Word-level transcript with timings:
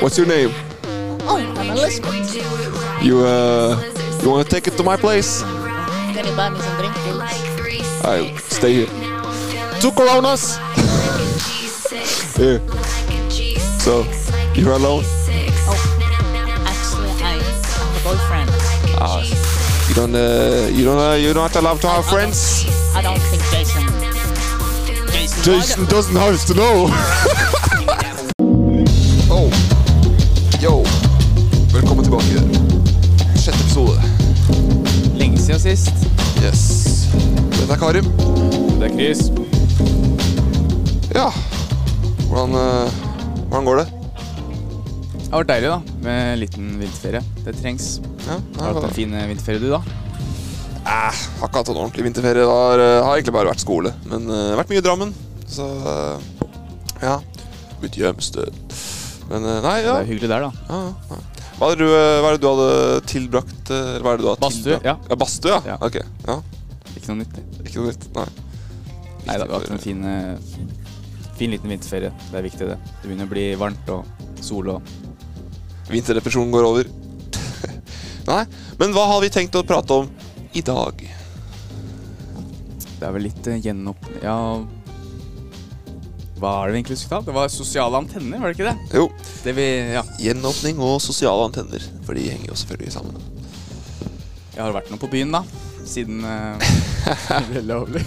What's 0.00 0.16
your 0.16 0.28
name? 0.28 0.50
Oh, 1.26 1.36
I'm 1.56 1.70
Elizabeth. 1.70 2.34
You 3.02 3.26
uh, 3.26 3.74
you 4.22 4.30
wanna 4.30 4.44
take 4.44 4.68
it 4.68 4.76
to 4.76 4.84
my 4.84 4.96
place? 4.96 5.42
Can 5.42 6.24
you 6.24 6.36
buy 6.36 6.50
me 6.50 6.60
some 6.60 6.76
drink, 6.78 6.94
please? 7.02 8.04
I'll 8.04 8.36
stay 8.38 8.72
here. 8.74 8.86
Two 9.80 9.90
Coronas. 9.90 10.58
yeah. 12.38 12.58
So 13.82 14.06
you're 14.54 14.78
alone. 14.78 15.02
Oh, 15.66 15.74
actually, 16.70 17.10
I 17.18 17.42
have 17.42 17.96
a 17.96 18.02
boyfriend. 18.06 18.50
Ah, 19.02 19.18
you 19.88 19.94
don't 19.94 20.14
uh, 20.14 20.68
you 20.72 20.84
don't 20.84 20.98
uh, 20.98 21.14
you're 21.14 21.34
not 21.34 21.56
allowed 21.56 21.80
to 21.80 21.88
have 21.88 22.06
friends. 22.06 22.64
I 22.94 23.02
don't 23.02 23.18
think 23.18 23.42
Jason. 23.50 23.82
Jason. 25.10 25.42
Jason 25.42 25.84
doesn't 25.86 26.14
have 26.14 26.44
to 26.46 26.54
know. 26.54 27.54
sist. 35.68 35.92
Yes. 36.40 36.60
Dette 37.52 37.74
er 37.74 37.80
Karim. 37.80 38.06
Det 38.78 38.86
er 38.86 38.92
Chris. 38.94 39.26
Ja. 41.12 41.26
Hvordan, 42.30 42.54
uh, 42.56 42.88
hvordan 43.50 43.66
går 43.66 43.80
det? 43.82 43.86
Det 45.18 45.28
har 45.34 45.42
vært 45.42 45.50
deilig, 45.50 45.72
da. 45.74 45.96
Med 46.06 46.20
en 46.32 46.40
liten 46.40 46.70
vinterferie. 46.80 47.20
Det 47.44 47.56
trengs. 47.58 47.88
Ja, 48.24 48.38
Har 48.62 48.72
du 48.72 48.80
hatt 48.80 48.88
en 48.88 48.96
fin 48.96 49.12
eh, 49.12 49.26
vinterferie, 49.28 49.60
du, 49.60 49.68
da? 49.74 49.82
Eh, 50.88 51.20
har 51.42 51.50
ikke 51.50 51.60
hatt 51.60 51.72
en 51.74 51.82
ordentlig 51.82 52.06
vinterferie. 52.06 52.40
Det 52.40 52.48
har, 52.48 52.84
eh, 52.84 52.96
har 53.04 53.18
egentlig 53.18 53.36
bare 53.36 53.52
vært 53.52 53.64
skole. 53.64 53.92
Men 54.08 54.24
uh, 54.32 54.56
vært 54.56 54.72
mye 54.72 54.80
i 54.80 54.86
Drammen. 54.88 55.12
Så 55.48 55.68
eh, 55.68 56.46
ja. 57.04 57.18
Mitt 57.82 58.00
hjemsted. 58.00 58.56
Men 59.28 59.44
eh, 59.44 59.60
nei, 59.68 59.80
Det 59.84 59.98
er 59.98 60.08
hyggelig 60.14 60.32
der, 60.32 60.48
da. 60.48 60.68
ja, 60.72 61.12
ja. 61.12 61.37
Hva, 61.58 61.72
er 61.72 61.78
det 61.78 61.86
du, 61.86 61.90
eh, 61.90 62.16
hva 62.22 62.28
er 62.28 62.36
det 62.36 62.42
du 62.42 62.48
hadde 62.48 62.98
tilbrakt 63.10 63.70
eh, 63.74 63.88
Eller 63.96 64.04
hva 64.04 64.12
er 64.12 64.20
det 64.20 64.24
du 64.24 64.28
hadde 64.30 64.42
Badstue, 64.44 64.76
tilbrakt? 64.76 64.86
ja. 64.86 64.94
ja 65.10 65.16
Badstue, 65.18 65.50
ja. 65.56 65.60
Ja. 65.72 65.78
Ok. 65.82 65.96
Ja. 66.28 66.36
Ikke 66.94 67.10
noe 67.10 67.18
nytt. 67.24 67.34
det. 67.34 67.44
Ikke 67.64 67.80
noe 67.80 67.90
nytt? 67.90 68.06
Nei. 68.14 68.28
Nei, 69.26 69.34
det 69.34 69.42
har 69.42 69.54
hatt 69.56 69.72
en 69.74 69.82
fin, 69.82 70.04
eh, 70.06 71.34
fin 71.40 71.52
liten 71.52 71.74
vinterferie. 71.74 72.12
Det 72.30 72.38
er 72.38 72.46
viktig, 72.46 72.70
det. 72.70 72.78
Det 72.78 73.08
begynner 73.10 73.26
å 73.26 73.32
bli 73.34 73.46
varmt 73.58 73.92
og 73.92 74.06
sol 74.44 74.70
og 74.76 74.96
Vinterdepresjonen 75.88 76.52
går 76.52 76.66
over. 76.68 76.88
nei. 78.30 78.42
Men 78.78 78.92
hva 78.94 79.06
har 79.14 79.22
vi 79.24 79.30
tenkt 79.32 79.56
å 79.56 79.64
prate 79.66 80.02
om 80.02 80.10
i 80.52 80.62
dag? 80.62 81.00
Det 82.98 83.06
er 83.06 83.14
vel 83.14 83.24
litt 83.24 83.48
uh, 83.48 83.56
gjenopp... 83.56 84.10
Ja 84.20 84.36
Hva 86.38 86.52
er 86.62 86.66
det 86.68 86.72
vi 86.74 86.78
egentlig 86.82 86.98
skulle 87.00 87.18
ta? 87.18 87.24
Det 87.26 87.34
var 87.34 87.48
sosiale 87.50 87.96
antenner, 87.98 88.38
var 88.38 88.46
det 88.52 88.56
ikke 88.58 88.70
det? 88.70 88.78
Jo, 89.00 89.08
Det 89.44 89.52
vi 89.56 89.64
Ja. 89.96 90.02
gjenåpning 90.22 90.78
og 90.78 91.00
sosiale 91.02 91.44
antenner. 91.48 91.82
For 92.06 92.12
de 92.14 92.28
henger 92.30 92.46
jo 92.52 92.56
selvfølgelig 92.60 92.92
sammen. 92.92 93.14
Jeg 94.54 94.62
har 94.64 94.72
vært 94.74 94.90
noe 94.90 94.98
på 95.02 95.10
byen, 95.10 95.32
da. 95.34 95.42
Siden 95.88 96.20
uh, 96.24 96.58
det 97.52 97.62
lovlig. 97.64 98.02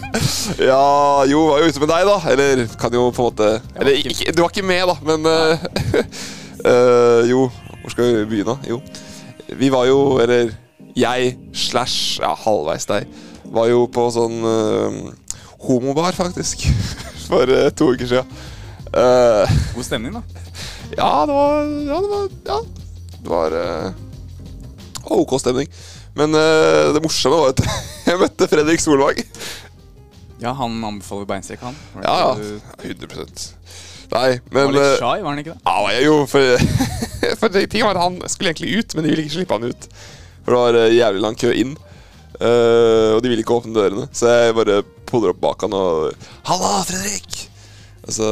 Ja, 0.59 1.23
jo, 1.25 1.45
var 1.49 1.59
jo 1.63 1.67
ute 1.71 1.79
med 1.83 1.89
deg, 1.91 2.05
da. 2.07 2.17
Eller 2.31 2.63
kan 2.79 2.93
jo 2.93 3.07
på 3.11 3.21
en 3.25 3.31
måte 3.31 3.49
Eller 3.75 3.91
ikke- 3.97 4.09
ikke, 4.15 4.31
du 4.38 4.41
var 4.43 4.49
ikke 4.53 4.67
med, 4.67 4.88
da, 4.88 4.95
men 5.03 5.25
uh, 5.25 5.57
Jo, 7.31 7.49
hvor 7.81 7.89
skal 7.95 8.05
vi 8.21 8.25
begynne? 8.35 8.57
Jo. 8.69 8.79
Vi 9.57 9.69
var 9.73 9.85
jo, 9.89 9.99
eller 10.23 10.51
jeg 10.95 11.35
slash 11.53 12.19
ja, 12.21 12.35
halvveis 12.35 12.85
deg, 12.88 13.07
var 13.51 13.67
jo 13.71 13.85
på 13.91 14.07
sånn 14.13 14.43
homobar, 15.67 16.11
faktisk. 16.16 16.67
For 17.31 17.47
eh, 17.47 17.69
to 17.71 17.91
uker 17.95 18.09
siden. 18.09 18.27
Uh, 18.91 19.47
God 19.75 19.85
stemning, 19.87 20.17
da. 20.17 20.21
ja, 20.99 21.11
det 21.25 21.35
var 21.38 21.61
Ja, 21.63 21.99
det 22.03 22.09
var, 22.11 22.25
ja, 22.45 22.57
det 23.21 23.29
var 23.31 23.55
uh, 23.55 25.13
OK 25.15 25.38
stemning. 25.39 25.69
Men 26.13 26.35
uh, 26.35 26.91
det 26.91 27.03
morsomme 27.06 27.39
var 27.39 27.53
at 27.53 27.63
jeg 28.09 28.19
møtte 28.19 28.50
Fredrik 28.51 28.83
Solvang. 28.83 29.22
Ja, 30.41 30.51
han 30.57 30.75
anbefaler 30.83 31.29
beinstrekk, 31.29 31.63
han. 31.63 31.79
Ja, 32.03 32.17
ja. 32.19 32.35
du- 32.35 32.85
100% 32.89 33.51
Nei, 34.11 34.41
men 34.51 34.66
Han 34.66 34.73
Var 34.73 34.75
litt 34.75 34.97
shy, 35.00 35.11
var 35.23 35.29
han 35.29 35.39
ikke 35.39 35.53
det? 35.53 35.61
Ja, 35.63 36.00
jo 36.03 36.16
For, 36.27 36.63
for 37.39 37.53
ting 37.56 37.85
var 37.85 37.95
at 37.95 38.01
han 38.03 38.17
skulle 38.27 38.51
egentlig 38.51 38.81
ut, 38.81 38.95
men 38.97 39.06
de 39.06 39.13
ville 39.13 39.23
ikke 39.23 39.38
slippe 39.38 39.56
han 39.56 39.69
ut. 39.72 39.85
For 40.44 40.51
det 40.51 40.59
var 40.59 40.95
jævlig 40.97 41.23
lang 41.23 41.38
kø 41.39 41.53
inn. 41.56 41.77
Eh, 42.41 43.12
og 43.13 43.22
de 43.22 43.29
ville 43.29 43.44
ikke 43.44 43.59
åpne 43.59 43.75
dørene. 43.75 44.07
Så 44.16 44.29
jeg 44.31 44.57
bare 44.57 44.81
puller 45.09 45.34
opp 45.34 45.41
bak 45.44 45.66
han 45.66 45.75
og 45.78 46.13
'Halla, 46.47 46.81
Fredrik!' 46.88 47.47
Og 48.07 48.13
så 48.16 48.29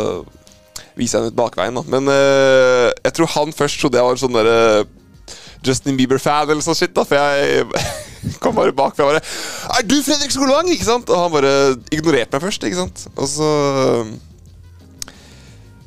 viser 0.98 1.20
jeg 1.20 1.24
ham 1.24 1.32
ut 1.32 1.38
bakveien, 1.38 1.76
da. 1.78 1.84
Men 1.86 2.10
uh, 2.10 2.90
jeg 3.06 3.14
tror 3.14 3.30
han 3.36 3.54
først 3.54 3.80
trodde 3.80 4.00
jeg 4.00 4.08
var 4.08 4.18
sånn 4.20 4.34
derre 4.36 4.88
Justin 5.64 5.98
Bieber-fan 6.00 6.50
eller 6.50 6.64
sånn 6.66 6.78
shit, 6.80 6.96
da. 6.96 7.06
For 7.06 7.16
jeg 7.20 7.68
kom 8.44 8.58
bare 8.58 8.74
bak 8.74 8.98
og 8.98 9.04
jeg 9.04 9.12
bare 9.14 9.22
'Er 9.78 9.86
du 9.86 10.02
Fredrik 10.02 10.34
Solvang?' 10.34 10.74
Ikke 10.74 10.90
sant? 10.90 11.10
Og 11.10 11.22
han 11.22 11.36
bare 11.36 11.54
ignorerte 11.94 12.34
meg 12.34 12.48
først, 12.48 12.66
ikke 12.66 12.82
sant. 12.82 13.06
Og 13.16 13.30
så 13.30 13.52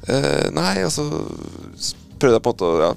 uh, 0.06 0.46
nei, 0.54 0.76
og 0.86 0.92
så 0.94 1.08
prøvde 2.22 2.38
jeg 2.38 2.44
på 2.46 2.54
en 2.54 2.54
måte 2.54 2.70
å 2.70 2.80
ja, 2.86 2.92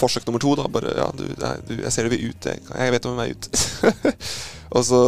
forsøk 0.00 0.26
nummer 0.28 0.42
to, 0.42 0.54
da. 0.58 0.66
Bare 0.72 0.92
ja, 0.96 1.08
du, 1.16 1.24
du 1.68 1.74
jeg 1.80 1.92
ser 1.94 2.06
du 2.06 2.12
vil 2.14 2.30
ut. 2.30 2.48
Jeg, 2.50 2.62
jeg 2.68 2.94
vet 2.94 3.08
om 3.08 3.20
jeg 3.22 3.30
er 3.30 3.38
ute. 3.38 4.12
og 4.76 4.84
så 4.86 5.00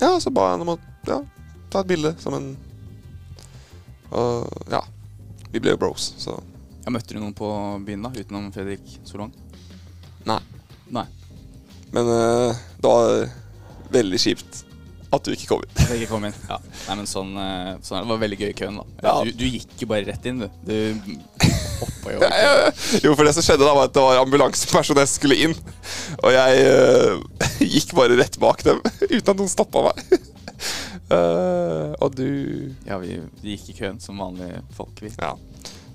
Ja, 0.00 0.14
så 0.22 0.32
ba 0.34 0.48
jeg 0.48 0.58
ham 0.58 0.66
om 0.66 0.74
å 0.74 0.78
ja, 1.08 1.18
ta 1.72 1.82
et 1.82 1.90
bilde 1.90 2.14
som 2.22 2.36
en 2.38 2.52
Og 4.14 4.70
ja. 4.72 4.82
Vi 5.52 5.60
ble 5.60 5.74
jo 5.74 5.80
bros, 5.80 6.12
så 6.20 6.36
Ja, 6.84 6.92
møtte 6.92 7.16
du 7.16 7.20
noen 7.20 7.36
på 7.36 7.48
byen, 7.84 8.06
da? 8.06 8.12
Utenom 8.16 8.48
Fredrik 8.54 8.84
Solvang? 9.08 9.32
Nei. 10.28 10.40
Nei. 10.92 11.04
Men 11.92 12.08
uh, 12.08 12.56
det 12.80 12.88
var 12.88 13.28
veldig 13.92 14.20
kjipt 14.20 14.64
at 15.08 15.24
du 15.24 15.32
ikke 15.32 15.48
kom 15.54 15.62
inn. 15.64 15.70
At 15.72 15.92
Jeg 15.92 16.04
ikke 16.04 16.12
kom 16.12 16.26
inn. 16.28 16.36
Ja. 16.50 16.58
Nei, 16.88 16.96
men 17.00 17.08
sånn, 17.08 17.30
eh, 17.40 17.70
sånn. 17.80 18.02
Det 18.02 18.10
var 18.10 18.20
veldig 18.20 18.38
gøy 18.42 18.50
i 18.50 18.56
køen, 18.56 18.80
da. 18.80 18.84
Ja. 19.00 19.14
Du, 19.24 19.30
du 19.40 19.46
gikk 19.48 19.72
jo 19.80 19.88
bare 19.88 20.04
rett 20.10 20.28
inn, 20.28 20.42
du. 20.44 20.48
Du 20.68 21.47
hoppa 21.80 22.14
jo. 22.14 22.20
jo, 23.04 23.12
for 23.14 23.26
det 23.26 23.34
som 23.36 23.44
skjedde 23.44 23.64
da, 23.66 23.74
var 23.76 23.88
at 23.88 23.94
det 23.96 24.04
var 24.04 24.20
ambulansepersonell 24.22 25.08
som 25.08 25.18
skulle 25.18 25.38
inn. 25.46 25.54
Og 26.22 26.34
jeg 26.34 26.64
uh, 26.68 27.44
gikk 27.74 27.94
bare 27.98 28.18
rett 28.20 28.38
bak 28.42 28.64
dem 28.66 28.80
uten 29.14 29.32
at 29.32 29.34
noen 29.34 29.52
stoppa 29.52 29.88
meg. 29.88 30.02
Uh, 31.08 31.94
og 32.02 32.16
du 32.18 32.28
Ja, 32.88 32.98
vi, 33.02 33.20
gikk 33.44 33.70
i 33.72 33.76
køen 33.80 34.00
som 34.02 34.20
vanlige 34.20 34.62
folk, 34.78 34.96
vi. 35.04 35.12
Ja. 35.16 35.34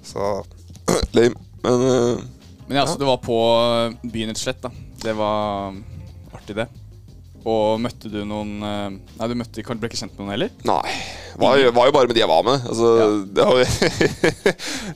Så 0.05 0.44
lame. 1.17 1.39
Men 1.63 1.88
uh, 1.88 2.23
Men 2.67 2.79
ja, 2.79 2.88
så 2.88 2.97
det 3.00 3.07
var 3.07 3.19
på 3.23 3.38
byen 4.03 4.31
et 4.31 4.39
slett, 4.39 4.63
da. 4.63 4.71
Det 5.03 5.13
var 5.19 5.75
artig, 6.33 6.55
det. 6.55 6.69
Og 7.46 7.80
møtte 7.84 8.08
du 8.08 8.22
noen 8.24 8.52
eh, 8.64 8.90
Nei, 9.20 9.28
du 9.28 9.34
møtte, 9.36 9.64
ble 9.68 9.90
ikke 9.90 10.00
kjent 10.00 10.14
med 10.16 10.22
noen 10.24 10.31
heller? 10.38 10.52
nei. 10.64 10.94
Var, 11.36 11.64
var 11.74 11.88
jo 11.90 11.94
bare 11.96 12.08
med 12.08 12.14
de 12.16 12.22
jeg 12.22 12.30
var 12.30 12.44
med. 12.46 12.62
Altså, 12.70 12.92
Ja. 13.02 13.08
det 13.26 13.48
var 13.50 13.58
jo 13.58 13.66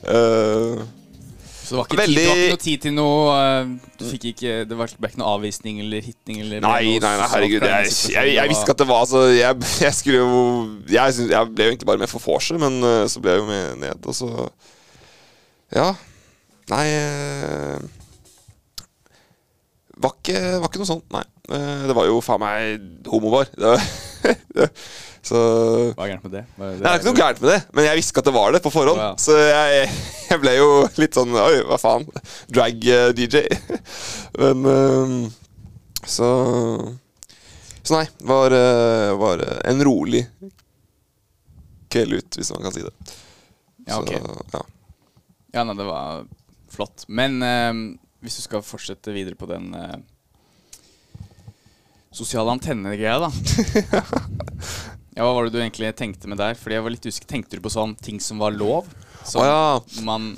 Eh, 0.08 0.84
Så 1.68 1.74
det 1.74 1.76
var 1.76 1.84
ikke, 1.90 1.98
Veldig- 1.98 2.14
tid, 2.14 2.24
det 2.24 2.28
var 2.28 2.38
ikke 2.38 2.52
noe 2.54 2.62
tid 2.64 2.80
til 2.86 2.94
noe 2.96 3.34
eh, 3.36 3.72
Du 3.98 4.04
fikk 4.08 4.24
ikke 4.30 4.52
Det 4.70 4.78
ble 4.78 4.86
ikke 5.10 5.20
noe 5.20 5.32
avvisning 5.36 5.80
eller 5.84 6.00
hitting 6.06 6.38
eller 6.44 6.62
Nei, 6.64 6.70
noe 6.94 7.02
nei, 7.04 7.12
nei, 7.20 7.28
herregud. 7.34 7.66
Jeg, 7.68 7.90
jeg, 8.14 8.32
jeg 8.38 8.48
visste 8.54 8.64
ikke 8.64 8.76
at 8.78 8.82
det 8.84 8.88
var 8.88 9.04
så 9.10 9.24
jeg, 9.34 9.68
jeg 9.88 9.94
skulle 9.98 10.22
jo 10.22 10.40
jeg, 10.88 11.28
jeg 11.34 11.52
ble 11.52 11.66
jo 11.68 11.74
egentlig 11.74 11.90
bare 11.90 12.00
med 12.06 12.08
for 12.14 12.24
vorset, 12.24 12.56
men 12.62 12.80
så 13.10 13.20
ble 13.20 13.34
jeg 13.36 13.42
jo 13.44 13.50
med 13.50 13.82
ned, 13.84 14.08
og 14.08 14.16
så 14.16 14.30
Ja. 15.76 15.90
Nei 16.72 16.84
eh, 16.96 17.76
var 20.02 20.12
ikke, 20.18 20.40
var 20.62 20.68
ikke 20.70 20.80
noe 20.82 20.88
sånt, 20.92 21.04
nei. 21.14 21.24
Eh, 21.48 21.82
Det 21.88 21.94
var 21.96 22.06
jo 22.08 22.20
faen 22.24 22.40
meg 22.42 23.06
homobar. 23.10 23.48
Det 23.58 23.72
var, 23.74 24.70
så 25.28 25.38
Hva 25.92 26.04
er 26.06 26.12
gærent 26.12 26.24
med 26.28 26.32
det? 26.38 26.42
Hva- 26.56 26.68
Det 26.78 26.86
er 26.88 26.98
ikke 27.00 27.08
noe 27.10 27.18
gærent 27.18 27.40
med 27.42 27.50
det, 27.52 27.58
men 27.76 27.84
jeg 27.88 27.98
visste 27.98 28.12
ikke 28.14 28.22
at 28.22 28.28
det 28.30 28.34
var 28.38 28.52
det 28.54 28.60
på 28.64 28.70
forhånd. 28.72 29.00
Ja. 29.02 29.10
Så 29.20 29.34
jeg, 29.36 29.90
jeg 30.30 30.40
ble 30.44 30.54
jo 30.56 30.68
litt 31.02 31.18
sånn 31.18 31.34
Oi, 31.36 31.58
hva 31.68 31.78
faen? 31.82 32.06
Drag-DJ. 32.54 33.42
Men 34.40 34.64
eh, 34.72 35.12
Så 36.08 36.28
Så 37.82 37.96
nei. 37.98 38.06
Var, 38.30 38.54
eh, 38.56 39.12
var 39.20 39.42
eh, 39.44 39.58
en 39.72 39.84
rolig 39.84 40.22
kveld 41.92 42.12
ut, 42.18 42.36
hvis 42.36 42.50
man 42.52 42.66
kan 42.66 42.74
si 42.74 42.82
det. 42.84 42.92
Ja, 43.88 43.98
ok. 44.02 44.10
Så, 44.12 44.42
ja. 44.52 44.62
Ja, 45.56 45.62
nei, 45.64 45.74
det 45.78 45.86
var 45.88 46.26
flott. 46.72 47.06
Men 47.08 47.38
eh, 47.42 47.72
hvis 48.24 48.38
du 48.38 48.44
skal 48.44 48.64
fortsette 48.66 49.14
videre 49.14 49.38
på 49.38 49.46
den 49.50 49.70
eh, 49.78 49.98
sosiale 52.14 52.54
antenne-greia, 52.56 53.18
da. 53.22 53.30
ja, 55.16 55.22
hva 55.22 55.30
var 55.36 55.46
det 55.46 55.54
du 55.54 55.60
egentlig 55.60 55.92
tenkte 55.98 56.30
med 56.30 56.40
der? 56.40 56.58
Fordi 56.58 56.78
jeg 56.78 56.86
var 56.86 56.94
litt 56.94 57.06
usikker. 57.06 57.30
Tenkte 57.30 57.58
du 57.58 57.64
på 57.64 57.72
sånn 57.72 57.94
ting 58.02 58.18
som 58.22 58.40
var 58.42 58.56
lov? 58.56 58.88
Som 59.28 59.42
Å 59.42 59.46
ja. 59.46 59.62
man 60.06 60.30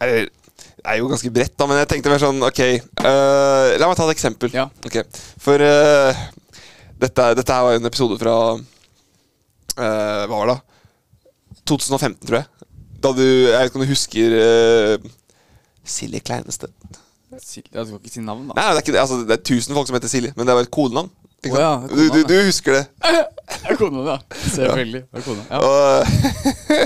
Eller, 0.00 0.30
Det 0.54 0.86
er 0.86 1.00
jo 1.00 1.10
ganske 1.10 1.32
bredt, 1.34 1.56
da, 1.58 1.66
men 1.68 1.80
jeg 1.82 1.90
tenkte 1.90 2.12
mer 2.12 2.22
sånn 2.22 2.38
Ok, 2.46 2.60
eh, 2.64 3.72
la 3.76 3.88
meg 3.90 3.98
ta 3.98 4.06
et 4.08 4.14
eksempel. 4.14 4.54
Ja. 4.54 4.68
Ok, 4.86 5.02
For 5.42 5.62
eh, 5.62 6.24
dette, 7.00 7.30
dette 7.38 7.56
her 7.56 7.66
var 7.66 7.76
jo 7.76 7.82
en 7.82 7.90
episode 7.90 8.18
fra 8.20 8.36
eh, 8.56 10.24
Hva 10.26 10.34
var 10.34 10.50
det? 10.50 10.56
da? 10.56 10.66
2015, 11.70 12.26
tror 12.26 12.40
jeg. 12.40 12.66
Da 13.00 13.12
du 13.14 13.22
Jeg 13.22 13.54
vet 13.54 13.70
ikke 13.70 13.78
om 13.78 13.84
du 13.84 13.92
husker 13.92 14.34
uh, 14.34 15.10
Silje 15.86 16.20
Kleineste. 16.24 16.68
Sil 17.38 17.62
ja, 17.70 17.84
du 17.86 17.92
kan 17.94 18.00
ikke 18.02 18.10
si 18.16 18.20
navn, 18.26 18.48
da. 18.50 18.56
Nei, 18.58 18.64
det 18.72 18.80
er 18.80 18.82
ikke 18.82 18.94
det. 18.96 19.00
Altså, 19.04 19.20
det 19.28 19.36
er 19.36 19.42
tusen 19.46 19.74
folk 19.76 19.86
som 19.86 19.94
heter 19.98 20.10
Silje, 20.10 20.32
men 20.36 20.42
det 20.46 20.50
er 20.52 20.58
bare 20.58 20.66
et 20.66 20.72
kodenavn. 20.74 21.10
Ikke 21.44 21.54
Å 21.56 21.60
ja, 21.62 21.68
sant? 21.78 21.92
det 21.92 21.94
er 21.94 21.96
du, 21.96 22.02
du, 22.02 22.08
kodenavn, 22.10 22.28
du 22.28 22.48
husker 22.50 22.76
det. 22.76 22.84
Det 23.50 23.72
er 23.72 23.78
kona, 23.80 24.02
da. 24.06 24.16
Selvfølgelig. 24.54 25.00
Det 25.10 25.18
er 25.18 25.24
kona. 25.26 25.42
Ja. 25.50 25.58
Og 25.58 25.70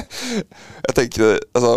jeg 0.89 0.95
tenker 0.97 1.35
Altså 1.53 1.73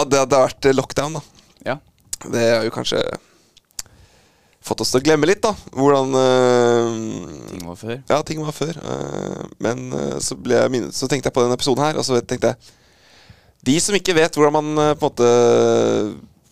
At 0.00 0.10
Det 0.10 0.18
hadde 0.18 0.40
vært 0.42 0.68
lockdown, 0.74 1.18
da. 1.18 1.22
ja. 1.68 1.76
Det 2.24 2.42
har 2.42 2.66
jo 2.66 2.72
kanskje 2.74 3.02
fått 4.62 4.82
oss 4.84 4.92
til 4.94 5.00
å 5.00 5.04
glemme 5.06 5.26
litt, 5.26 5.42
da. 5.42 5.50
Hvordan 5.74 6.12
øh, 6.18 6.90
Ting 7.50 7.64
var 7.66 7.78
før. 7.80 7.96
Ja, 8.10 8.20
ting 8.26 8.42
var 8.42 8.54
før. 8.54 8.78
øh, 8.78 9.40
men 9.62 9.88
øh, 9.92 10.18
så, 10.22 10.36
ble 10.38 10.58
jeg 10.60 10.70
minnet, 10.74 10.94
så 10.94 11.08
tenkte 11.10 11.30
jeg 11.30 11.34
på 11.34 11.42
denne 11.42 11.58
episoden 11.58 11.82
her, 11.82 11.98
og 11.98 12.06
så 12.06 12.20
tenkte 12.22 12.52
jeg 12.52 12.72
De 13.66 13.76
som 13.82 13.94
ikke 13.94 14.16
vet 14.16 14.34
hvordan 14.36 14.56
man 14.58 14.70
øh, 14.74 14.94
på 14.98 15.06
en 15.06 15.10
måte 15.10 15.28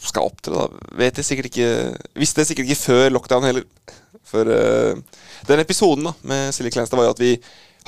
skal 0.01 0.31
opptre, 0.31 0.55
da, 0.55 0.87
vet 0.97 1.19
det 1.19 1.27
sikkert 1.27 1.51
ikke 1.51 1.67
Visste 2.17 2.41
det 2.41 2.49
sikkert 2.49 2.71
ikke 2.71 2.81
før 2.81 3.11
lockdown 3.13 3.45
heller. 3.45 3.67
For 4.31 4.47
uh, 4.47 5.27
den 5.49 5.61
episoden 5.61 6.07
da 6.07 6.15
med 6.25 6.55
Silje 6.55 6.73
Kleinstad 6.73 6.97
var 6.97 7.09
jo 7.09 7.17
at 7.17 7.21
vi 7.21 7.35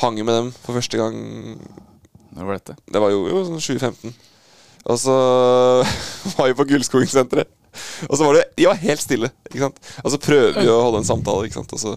hang 0.03 0.19
med 0.19 0.35
dem 0.35 0.51
for 0.65 0.77
første 0.77 0.99
gang 0.99 1.17
Når 2.33 2.49
var 2.49 2.59
dette? 2.59 2.77
Det 2.91 3.01
var 3.01 3.15
jo, 3.15 3.25
jo 3.31 3.45
sånn 3.47 3.63
2015. 3.63 4.13
Og 4.91 4.99
så 4.99 5.17
var 6.37 6.51
vi 6.51 6.59
på 6.59 6.67
Gullskogen-senteret. 6.73 7.51
Og 8.09 8.17
så 8.19 8.27
var 8.27 8.37
det 8.37 8.47
De 8.59 8.69
var 8.69 8.81
helt 8.83 9.01
stille. 9.01 9.31
ikke 9.49 9.65
sant? 9.65 9.81
Og 10.03 10.13
så 10.13 10.21
prøver 10.21 10.59
vi 10.59 10.69
å 10.69 10.81
holde 10.83 11.03
en 11.03 11.09
samtale, 11.09 11.47
ikke 11.47 11.61
sant. 11.61 11.77
Og 11.77 11.81
så, 11.81 11.95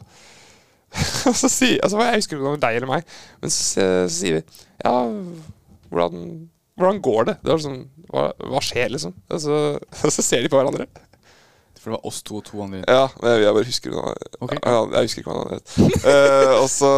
og 1.31 1.35
så 1.35 1.51
sier 1.51 1.81
altså, 1.81 2.03
Jeg 2.05 2.21
husker 2.21 2.37
ikke 2.37 2.43
om 2.43 2.51
det 2.51 2.57
var 2.59 2.65
deg 2.69 2.79
eller 2.79 2.91
meg, 2.91 3.15
men 3.41 3.51
så, 3.51 3.63
så 4.05 4.13
sier 4.19 4.39
vi 4.39 4.43
Ja, 4.85 4.95
hvordan, 5.89 6.21
hvordan 6.79 7.01
går 7.03 7.27
det? 7.31 7.35
Det 7.43 7.53
var 7.53 7.61
sånn 7.63 7.81
Hva, 8.11 8.29
hva 8.51 8.61
skjer, 8.63 8.89
liksom? 8.93 9.13
Og 9.31 9.41
så, 9.43 9.59
og 10.05 10.13
så 10.13 10.23
ser 10.25 10.45
de 10.45 10.51
på 10.51 10.59
hverandre. 10.59 10.87
For 11.85 11.91
det 11.93 11.97
var 11.99 12.07
oss 12.09 12.23
to 12.25 12.39
og 12.39 12.45
to 12.47 12.61
andre. 12.63 12.79
Ja, 12.89 13.03
jeg, 13.21 13.41
jeg 13.43 13.53
bare 13.53 13.67
husker 13.67 13.91
noe. 13.93 14.13
Okay. 14.41 14.57
ja, 14.57 14.77
Jeg 14.95 15.05
husker 15.09 15.21
ikke 15.21 15.33
hva 15.35 15.43
han 15.43 15.59
het. 15.59 15.75
Eh, 16.09 16.53
og 16.57 16.65
så 16.73 16.89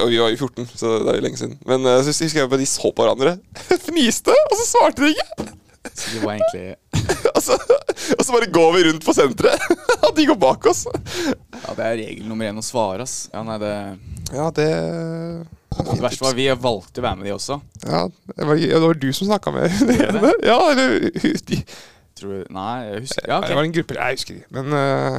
Og 0.00 0.08
vi 0.08 0.20
var 0.22 0.32
jo 0.32 0.38
14, 0.40 0.70
så 0.72 0.92
det 1.04 1.10
er 1.12 1.18
jo 1.18 1.24
lenge 1.26 1.40
siden. 1.42 1.58
Men 1.68 1.84
eh, 1.84 1.98
så 2.06 2.14
husker 2.14 2.40
jeg 2.40 2.48
bare 2.52 2.62
de 2.62 2.68
så 2.70 2.92
på 2.96 3.04
hverandre, 3.04 3.34
fniste, 3.90 4.32
og 4.32 4.56
så 4.56 4.68
svarte 4.70 5.04
de 5.04 5.12
ikke! 5.12 5.52
Så 5.86 6.16
det 6.16 6.22
var 6.24 6.32
egentlig 6.34 6.74
Og 7.36 7.42
så, 7.44 7.54
og 8.16 8.22
så 8.24 8.32
bare 8.32 8.48
går 8.50 8.72
vi 8.74 8.86
rundt 8.88 9.04
på 9.06 9.12
senteret, 9.14 9.68
og 10.00 10.16
de 10.16 10.24
går 10.32 10.38
bak 10.40 10.64
oss. 10.72 10.86
Ja, 10.88 11.76
det 11.76 11.84
er 11.84 11.98
regel 12.00 12.24
nummer 12.26 12.48
én 12.48 12.58
å 12.58 12.64
svare, 12.64 13.04
ass. 13.04 13.28
Ja, 13.34 13.44
nei, 13.46 13.58
det 13.62 13.74
Ja, 14.32 14.48
det 14.56 14.70
Det 15.76 16.00
verste 16.02 16.24
var 16.24 16.34
vi 16.38 16.46
valgte 16.64 17.00
å 17.02 17.04
være 17.04 17.18
med 17.20 17.26
de 17.28 17.34
også. 17.36 17.58
Ja, 17.84 18.02
det 18.36 18.46
var, 18.48 18.56
det 18.62 18.80
var 18.86 18.94
du 19.02 19.08
som 19.12 19.28
snakka 19.28 19.52
med 19.54 19.68
det? 19.68 20.32
Ja, 20.50 20.58
eller 20.72 21.10
de, 21.50 21.58
Tror 22.16 22.32
du 22.32 22.54
Nei, 22.56 22.72
jeg 22.88 23.02
husker 23.04 23.26
Ja, 23.28 23.40
Det 23.44 23.56
var 23.58 23.66
en 23.66 23.74
gruppe 23.76 23.96
Jeg 23.98 24.16
husker 24.16 24.38
ikke, 24.38 24.48
men 24.56 24.72
uh, 24.72 25.18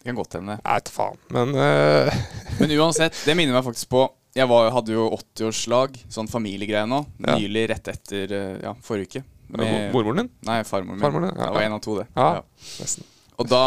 Det 0.00 0.08
kan 0.08 0.16
godt 0.16 0.36
hende. 0.38 0.56
Jeg 0.62 0.78
vet 0.80 0.92
faen. 0.94 1.20
Men 1.36 1.52
uh, 1.58 2.22
Men 2.62 2.74
uansett, 2.80 3.18
det 3.26 3.36
minner 3.36 3.58
meg 3.58 3.66
faktisk 3.68 3.90
på 3.92 4.06
Jeg 4.38 4.48
var, 4.48 4.70
hadde 4.72 4.94
jo 4.96 5.10
80-årslag, 5.18 5.98
sånn 6.16 6.30
familiegreie 6.32 6.88
nå, 6.88 7.02
Ja. 7.20 7.36
nylig 7.36 7.66
rett 7.74 7.92
etter 7.92 8.32
eh, 8.32 8.54
ja, 8.64 8.72
forrige 8.80 9.20
uke. 9.20 9.24
mor- 9.52 9.90
mormoren 9.92 10.22
din? 10.22 10.30
Nei, 10.48 10.62
farmoren 10.64 10.96
min. 10.96 11.04
Farmoren, 11.04 11.34
ja. 11.36 11.50
Det 11.50 11.56
var 11.58 11.66
en 11.66 11.76
av 11.76 11.82
to, 11.84 11.98
det. 12.00 12.06
Ja. 12.16 12.28
Ja. 12.38 12.70
Nesten. 12.80 13.04
Og 13.40 13.48
da, 13.48 13.62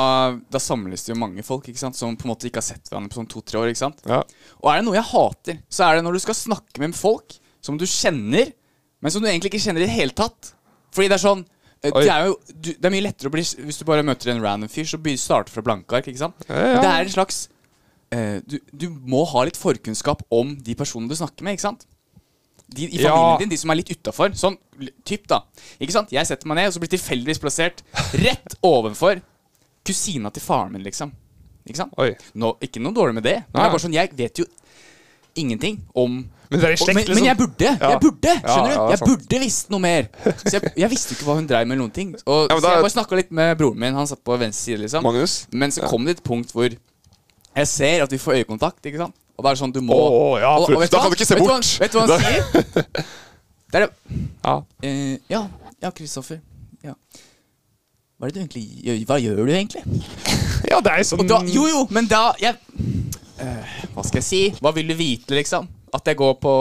da 0.51 0.61
samles 0.61 1.03
det 1.05 1.13
jo 1.13 1.17
mange 1.19 1.43
folk 1.45 1.65
ikke 1.71 1.81
sant? 1.81 1.97
som 1.97 2.13
på 2.17 2.27
en 2.27 2.33
måte 2.33 2.47
ikke 2.49 2.61
har 2.61 2.67
sett 2.67 2.91
hverandre 2.91 3.11
på 3.11 3.19
sånn 3.19 3.31
to-tre 3.31 3.59
år. 3.61 3.71
ikke 3.71 3.81
sant? 3.81 4.03
Ja. 4.07 4.21
Og 4.61 4.69
er 4.71 4.79
det 4.79 4.85
noe 4.87 4.97
jeg 4.99 5.09
hater, 5.09 5.57
så 5.69 5.87
er 5.87 5.97
det 5.97 6.05
når 6.05 6.17
du 6.17 6.21
skal 6.27 6.37
snakke 6.37 6.83
med 6.83 6.95
folk 6.97 7.37
som 7.65 7.79
du 7.81 7.87
kjenner, 7.89 8.53
men 9.01 9.13
som 9.13 9.23
du 9.23 9.29
egentlig 9.29 9.53
ikke 9.53 9.63
kjenner 9.65 9.83
i 9.83 9.87
det 9.87 9.95
hele 9.95 10.15
tatt. 10.15 10.53
Fordi 10.95 11.09
det 11.09 11.17
er 11.17 11.23
sånn 11.25 11.41
eh, 11.81 11.89
det 11.89 12.05
er, 12.05 12.29
jo, 12.29 12.37
du, 12.53 12.69
det 12.71 12.87
er 12.87 12.93
mye 12.93 13.07
lettere 13.07 13.27
å 13.31 13.33
bli 13.33 13.43
Hvis 13.43 13.81
du 13.81 13.83
bare 13.89 14.05
møter 14.05 14.31
en 14.31 14.39
random 14.43 14.71
fyr, 14.71 14.87
så 14.87 15.01
starter 15.19 15.51
fra 15.53 15.65
blanke 15.65 15.97
ark. 15.97 16.07
ikke 16.11 16.23
sant? 16.23 16.47
Ja, 16.47 16.61
ja. 16.75 16.79
Det 16.79 16.93
er 16.93 17.09
en 17.09 17.15
slags 17.17 17.41
eh, 18.15 18.37
du, 18.45 18.59
du 18.71 18.87
må 19.01 19.25
ha 19.33 19.43
litt 19.49 19.59
forkunnskap 19.59 20.23
om 20.29 20.55
de 20.55 20.77
personene 20.77 21.11
du 21.11 21.17
snakker 21.17 21.43
med. 21.43 21.57
ikke 21.57 21.67
sant? 21.67 21.87
De 22.65 22.87
i 22.87 22.97
familien 22.97 23.43
din, 23.43 23.51
de 23.51 23.59
som 23.61 23.69
er 23.73 23.81
litt 23.81 23.91
utafor. 23.93 24.31
Sånn 24.37 24.55
typ, 25.05 25.27
da. 25.29 25.43
Ikke 25.77 25.93
sant? 25.93 26.13
Jeg 26.13 26.25
setter 26.29 26.49
meg 26.49 26.61
ned, 26.61 26.69
og 26.69 26.77
så 26.77 26.81
blir 26.81 26.95
tilfeldigvis 26.95 27.41
plassert 27.41 27.83
rett 28.17 28.57
ovenfor 28.65 29.21
kusina 29.85 30.31
til 30.33 30.41
faren 30.43 30.71
min, 30.73 30.83
liksom. 30.83 31.11
Ikke 31.65 31.77
sant? 31.77 31.93
Oi. 31.97 32.11
Nå, 32.35 32.55
ikke 32.61 32.81
noe 32.81 32.93
dårlig 32.93 33.15
med 33.17 33.23
det. 33.25 33.37
Men 33.51 33.59
det 33.61 33.65
er 33.67 33.73
bare 33.73 33.83
sånn, 33.85 33.93
jeg 33.95 34.11
vet 34.17 34.37
jo 34.41 34.45
ingenting 35.35 35.81
om 35.95 36.21
Men 36.49 36.59
det 36.61 36.67
er 36.69 36.73
i 36.75 36.77
slekt, 36.77 36.95
men, 36.95 37.03
liksom. 37.05 37.15
men 37.15 37.25
jeg 37.25 37.37
burde! 37.37 37.65
Ja. 37.81 37.89
Jeg 37.89 37.99
burde, 38.03 38.33
Ja, 38.35 38.53
skjønner 38.53 38.71
ja, 38.71 38.77
du? 38.85 38.91
Jeg 38.93 38.99
sant. 38.99 39.09
burde 39.09 39.39
visst 39.41 39.69
noe 39.73 39.79
mer. 39.83 40.07
Så 40.45 40.53
jeg, 40.55 40.71
jeg 40.77 40.89
visste 40.93 41.11
jo 41.11 41.17
ikke 41.17 41.25
hva 41.27 41.35
hun 41.39 41.47
dreiv 41.49 41.67
med. 41.67 41.77
noen 41.81 41.91
ting 41.91 42.13
Og 42.25 42.45
Ja, 42.49 42.55
men 42.55 42.61
Så 42.61 42.67
da- 42.67 42.73
jeg 42.75 42.83
bare 42.85 42.93
snakka 42.93 43.15
litt 43.19 43.31
med 43.31 43.57
broren 43.57 43.79
min. 43.79 43.93
Han 43.97 44.07
satt 44.07 44.23
på 44.23 44.37
venstre 44.39 44.63
side. 44.63 44.79
liksom 44.85 45.03
Magnus? 45.03 45.47
Men 45.51 45.71
så 45.71 45.81
Ja. 45.81 45.87
kom 45.89 46.05
det 46.05 46.17
et 46.19 46.23
punkt 46.23 46.51
hvor 46.53 46.69
jeg 47.55 47.67
ser 47.67 48.03
at 48.03 48.11
vi 48.11 48.17
får 48.17 48.33
øyekontakt. 48.45 48.85
Ikke 48.85 48.97
sant? 48.97 49.15
Og 49.37 49.43
da 49.43 49.49
er 49.49 49.53
det 49.55 49.59
sånn 49.63 49.73
du 49.73 49.81
må 49.81 49.93
Å, 49.97 50.39
ja, 50.39 50.53
og, 50.55 50.69
og 50.69 50.79
vet 50.79 50.91
da 50.91 50.97
hva? 50.97 51.01
kan 51.03 51.11
du 51.11 51.15
ikke 51.17 51.25
se 51.27 51.35
vet 51.35 51.41
hva 51.41 51.47
bort. 51.47 51.65
han- 51.65 51.79
Vet 51.79 51.91
du 51.91 51.97
hva 51.99 52.07
han 52.07 52.21
sier? 52.21 53.05
Det 53.71 53.81
er 53.81 53.87
det 53.87 53.93
Ja. 54.45 54.61
eh, 54.83 55.17
Ja, 55.29 55.47
ja, 55.81 55.91
Kristoffer. 55.91 56.39
Ja. 56.83 56.93
Hva 58.15 58.29
er 58.29 58.31
det 58.31 58.35
du 58.35 58.43
egentlig 58.45 58.65
gjør? 58.85 58.99
Hva 59.09 59.15
gjør 59.19 59.39
du 59.43 59.51
egentlig? 59.51 59.81
ja, 60.71 60.77
det 60.79 60.91
er 60.91 61.01
jo 61.01 61.07
sånn 61.09 61.27
da, 61.27 61.41
jo, 61.51 61.65
jo, 61.67 61.81
men 61.91 62.05
da 62.07 62.29
jeg, 62.39 62.55
eh, 63.43 63.73
Hva 63.91 64.05
skal 64.07 64.21
jeg 64.21 64.27
si? 64.27 64.43
Hva 64.63 64.71
vil 64.75 64.87
du 64.87 64.95
vite, 64.95 65.35
liksom? 65.35 65.67
At 65.95 66.07
jeg 66.07 66.17
går 66.19 66.37
på 66.43 66.53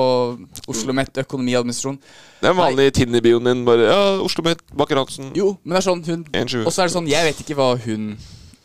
Oslo 0.70 0.94
Met 0.94 1.14
økonomiadministrasjon? 1.22 2.00
Det 2.42 2.50
er 2.50 2.56
vanlig 2.58 2.88
Tinder-bioen 2.94 3.48
din. 3.48 3.62
Bare 3.66 3.86
ja, 3.86 4.00
Oslo 4.22 4.44
Met, 4.46 4.62
Baker 4.74 5.00
Hansen. 5.00 5.30
Jo, 5.38 5.52
men 5.62 5.74
det 5.74 5.80
er 5.80 5.86
sånn 5.86 6.02
hun 6.06 6.26
Og 6.64 6.70
så 6.74 6.84
er 6.84 6.90
det 6.90 6.94
sånn, 6.94 7.10
jeg 7.10 7.30
vet 7.30 7.40
ikke 7.42 7.56
hva 7.58 7.70
hun 7.86 8.12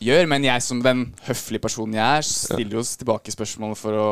gjør, 0.02 0.26
men 0.30 0.46
jeg 0.46 0.66
som 0.66 0.82
den 0.82 1.06
høflige 1.26 1.62
personen 1.62 1.98
jeg 1.98 2.20
er, 2.20 2.26
stiller 2.26 2.80
jo 2.80 2.84
tilbake 3.02 3.34
spørsmål 3.34 3.78
for 3.78 4.02
å 4.02 4.10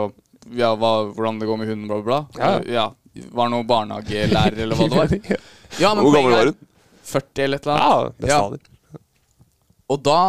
Ja, 0.55 0.73
hva, 0.79 1.11
hvordan 1.13 1.43
det 1.43 1.51
går 1.51 1.59
med 1.61 1.69
hunden, 1.69 1.91
bla, 1.91 1.99
bla, 2.01 2.23
bla. 2.31 2.47
Ja. 2.47 2.87
ja. 2.87 3.27
Var 3.35 3.49
det 3.49 3.55
noe 3.57 3.67
barnehagelærer, 3.67 4.63
eller 4.65 4.79
hva 4.79 4.87
det 4.87 5.03
var? 5.03 5.39
Ja, 5.83 5.91
men 5.93 6.07
Hvor 6.07 6.15
gammel 6.15 6.33
var 6.33 6.51
hun? 6.53 6.61
40 7.09 7.45
eller 7.45 7.57
et 7.63 7.67
eller 7.67 7.79
Ja, 7.83 7.91
annet. 7.99 8.29
Ja, 8.29 8.41
alder. 8.45 8.59
Og 9.89 10.03
da 10.05 10.21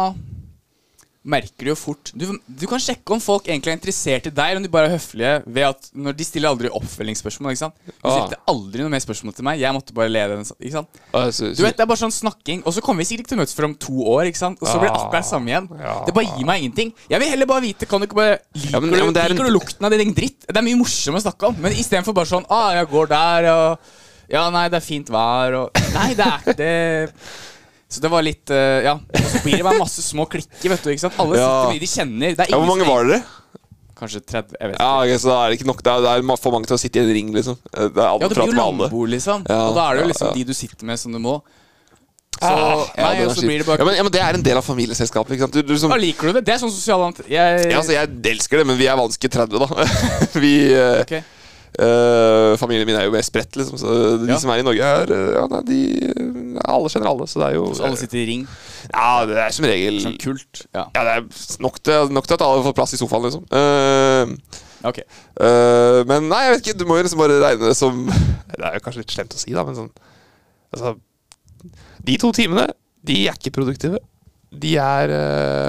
merker 1.30 1.66
du 1.66 1.68
jo 1.68 1.76
fort 1.76 2.10
du, 2.16 2.22
du 2.48 2.62
kan 2.64 2.80
sjekke 2.80 3.12
om 3.12 3.20
folk 3.20 3.44
egentlig 3.50 3.68
er 3.68 3.76
interessert 3.76 4.24
i 4.24 4.30
deg, 4.32 4.38
eller 4.54 4.60
om 4.62 4.64
de 4.64 4.70
bare 4.72 4.88
er 4.88 4.94
høflige 4.94 5.32
ved 5.52 5.66
at 5.68 5.88
når 5.92 6.14
de 6.16 6.24
stiller 6.24 6.48
aldri 6.48 6.70
oppfølgingsspørsmål. 6.72 7.52
ikke 7.52 7.60
sant? 7.60 7.74
De 7.84 7.92
Ah. 8.08 8.14
stilte 8.16 8.38
aldri 8.48 8.80
noe 8.86 8.88
mer 8.94 9.02
spørsmål 9.04 9.34
til 9.36 9.44
meg. 9.44 9.60
Jeg 9.60 9.74
måtte 9.76 9.92
bare 9.92 10.08
le 10.08 10.22
den. 10.32 10.40
ikke 10.48 10.72
sant? 10.72 10.88
Du 11.12 11.62
vet, 11.62 11.76
Det 11.76 11.84
er 11.84 11.90
bare 11.92 12.00
sånn 12.00 12.10
snakking, 12.16 12.62
og 12.64 12.72
så 12.72 12.80
kommer 12.80 13.04
vi 13.04 13.10
sikkert 13.10 13.26
ikke 13.26 13.32
til 13.34 13.38
å 13.38 13.42
møtes 13.42 13.54
før 13.54 13.68
om 13.68 13.74
to 13.74 13.92
år. 14.16 14.24
ikke 14.32 14.40
sant? 14.40 14.58
Og 14.62 14.66
så 14.68 14.78
blir 14.80 14.88
det 14.88 14.96
Ah. 14.96 15.04
akkurat 15.04 15.20
det 15.20 15.28
samme 15.28 15.46
igjen. 15.52 15.68
Det 16.06 16.14
bare 16.14 16.38
gir 16.38 16.46
meg 16.46 16.62
ingenting. 16.64 16.94
Jeg 17.10 17.20
vil 17.20 17.28
heller 17.28 17.46
bare 17.46 17.60
vite 17.68 17.86
Kan 17.86 18.00
du 18.00 18.06
ikke 18.06 18.16
bare 18.16 18.38
Liker, 18.54 18.70
Ja, 18.72 18.80
men- 18.80 18.90
ja, 18.98 19.04
men 19.04 19.12
du, 19.12 19.20
er 19.20 19.24
en- 19.28 19.36
liker 19.36 19.44
du 19.44 19.58
lukten 19.58 19.84
av 19.84 19.90
din 19.90 20.00
egen 20.00 20.14
dritt? 20.14 20.40
Det 20.48 20.56
er 20.56 20.62
mye 20.62 20.76
morsommere 20.80 21.20
å 21.20 21.28
snakke 21.30 21.48
om. 21.48 21.60
Men 21.60 21.72
istedenfor 21.72 22.14
bare 22.14 22.24
sånn 22.32 22.46
ah, 22.48 22.72
'Jeg 22.72 22.88
går 22.88 23.06
der', 23.08 23.52
og 23.52 23.78
'Ja, 24.30 24.48
nei, 24.54 24.68
det 24.70 24.78
er 24.78 24.84
fint 24.86 25.08
vær', 25.10 25.56
og 25.58 25.80
Nei, 25.94 26.14
det 26.14 26.26
er 26.26 26.38
ikke 26.38 26.56
det. 26.56 27.14
Så 27.90 28.00
det 28.00 28.10
var 28.12 28.22
litt 28.22 28.50
uh, 28.54 28.78
Ja. 28.86 28.94
Og 28.94 29.26
så 29.32 29.42
blir 29.42 29.58
det 29.58 29.66
bare 29.66 29.80
masse 29.82 30.02
små 30.06 30.26
klikker, 30.30 30.70
vet 30.70 30.82
du. 30.84 30.90
ikke 30.94 31.02
sant? 31.08 31.18
Alle 31.18 31.36
Ja. 31.36 31.46
sitter 31.48 31.72
med 31.72 31.80
de 31.80 31.86
de 31.86 31.90
kjenner. 31.90 32.36
Det 32.36 32.44
er 32.46 32.50
ja, 32.54 32.58
Hvor 32.58 32.70
mange 32.70 32.86
var 32.86 33.04
dere? 33.04 33.22
Kanskje 33.98 34.20
30. 34.24 34.54
Jeg 34.60 34.68
vet 34.70 34.76
ikke. 34.76 34.84
Ja, 34.86 35.00
okay, 35.02 35.18
Så 35.18 35.28
da 35.28 35.38
er 35.44 35.50
det 35.50 35.58
ikke 35.60 35.66
nok 35.68 35.82
Det 35.82 35.92
er, 35.92 36.00
det 36.00 36.30
er 36.30 36.36
for 36.40 36.54
mange 36.54 36.66
til 36.70 36.76
å 36.76 36.80
sitte 36.80 37.00
i 37.00 37.02
en 37.02 37.12
ring, 37.12 37.32
liksom. 37.34 37.58
Det 37.74 37.90
er 37.98 38.06
alle 38.06 38.22
Ja, 38.22 38.28
det 38.28 38.36
blir 38.38 38.46
jo 38.46 38.60
landbord, 38.60 39.08
liksom. 39.10 39.42
Ja, 39.48 39.64
og 39.68 39.74
da 39.74 39.88
er 39.90 39.98
det 39.98 40.02
jo 40.06 40.12
liksom 40.14 40.28
ja. 40.30 40.34
de 40.38 40.44
du 40.44 40.54
sitter 40.54 40.86
med, 40.86 40.98
som 40.98 41.12
du 41.12 41.18
må. 41.18 41.42
Så 42.40 42.46
Ah, 42.46 42.86
ja, 42.96 43.10
Nei, 43.10 43.26
og 43.26 43.34
så 43.36 43.42
blir 43.44 43.58
det 43.60 43.66
bare 43.66 43.82
ja, 43.82 43.84
men, 43.84 43.96
ja, 43.98 44.02
men 44.06 44.12
det 44.14 44.20
er 44.22 44.38
en 44.38 44.42
del 44.46 44.56
av 44.56 44.64
familieselskapet. 44.64 45.34
ikke 45.34 45.44
sant? 45.44 45.52
Du, 45.58 45.62
du, 45.62 45.74
som, 45.76 45.90
Ja, 45.90 45.98
liker 46.00 46.30
du 46.30 46.38
det? 46.38 46.44
Det 46.46 46.54
er 46.54 46.62
sånn 46.62 46.72
sosial. 46.72 47.02
Jeg, 47.28 47.66
ja, 47.68 47.76
altså, 47.76 47.92
jeg 47.92 48.08
elsker 48.32 48.62
det, 48.62 48.66
men 48.70 48.78
vi 48.78 48.86
er 48.88 48.96
vanskelig 48.96 49.30
30, 49.34 49.58
da. 49.60 49.84
vi 50.46 50.54
eh, 50.72 51.02
Ok. 51.02 51.18
Eh, 51.80 52.56
Familien 52.60 52.86
min 52.88 52.96
er 52.98 53.06
jo 53.06 53.12
mer 53.14 53.24
spredt, 53.24 53.56
liksom. 53.56 53.78
Så 53.80 53.92
de 54.20 54.28
Ja. 54.30 54.38
som 54.38 54.50
er 54.52 54.60
i 54.60 54.64
Norge, 54.66 54.84
er 54.84 55.12
eh, 55.14 55.32
Ja, 55.36 55.46
nei, 55.48 55.60
de 55.64 55.78
Alle 56.64 56.88
kjenner 56.92 57.08
alle, 57.10 57.26
så 57.26 57.40
det 57.40 57.46
er 57.48 57.54
jo 57.56 57.72
Så 57.74 57.84
alle 57.86 57.96
sitter 57.96 58.18
i 58.20 58.26
ring. 58.28 58.42
Ja, 58.92 59.24
det 59.26 59.38
er 59.38 59.54
som 59.56 59.64
regel 59.64 60.00
Sånn 60.04 60.18
kult. 60.20 60.66
Ja, 60.74 60.86
Ja, 60.94 61.04
det 61.04 61.14
er 61.16 61.62
nok 61.64 61.80
til, 61.82 62.12
nok 62.12 62.26
til 62.26 62.34
at 62.36 62.42
alle 62.42 62.66
får 62.66 62.76
plass 62.76 62.92
i 62.94 63.00
sofaen, 63.00 63.24
liksom. 63.28 63.46
Uh, 63.50 64.36
okay. 64.88 65.04
uh, 65.40 66.04
men 66.04 66.28
nei, 66.28 66.44
jeg 66.46 66.54
vet 66.54 66.66
ikke. 66.66 66.78
Du 66.78 66.86
må 66.86 67.00
jo 67.00 67.06
liksom 67.08 67.22
bare 67.22 67.40
regne 67.40 67.66
det 67.72 67.76
som 67.76 68.06
Det 68.60 68.64
er 68.66 68.76
jo 68.76 68.84
kanskje 68.84 69.04
litt 69.04 69.16
slemt 69.16 69.34
å 69.34 69.40
si, 69.40 69.52
da, 69.56 69.64
men 69.64 69.78
sånn 69.78 69.90
Altså 70.74 70.94
De 72.04 72.16
to 72.20 72.30
timene, 72.36 72.68
de 73.02 73.22
er 73.26 73.36
ikke 73.36 73.50
produktive. 73.56 73.98
De 74.50 74.76
er 74.76 75.08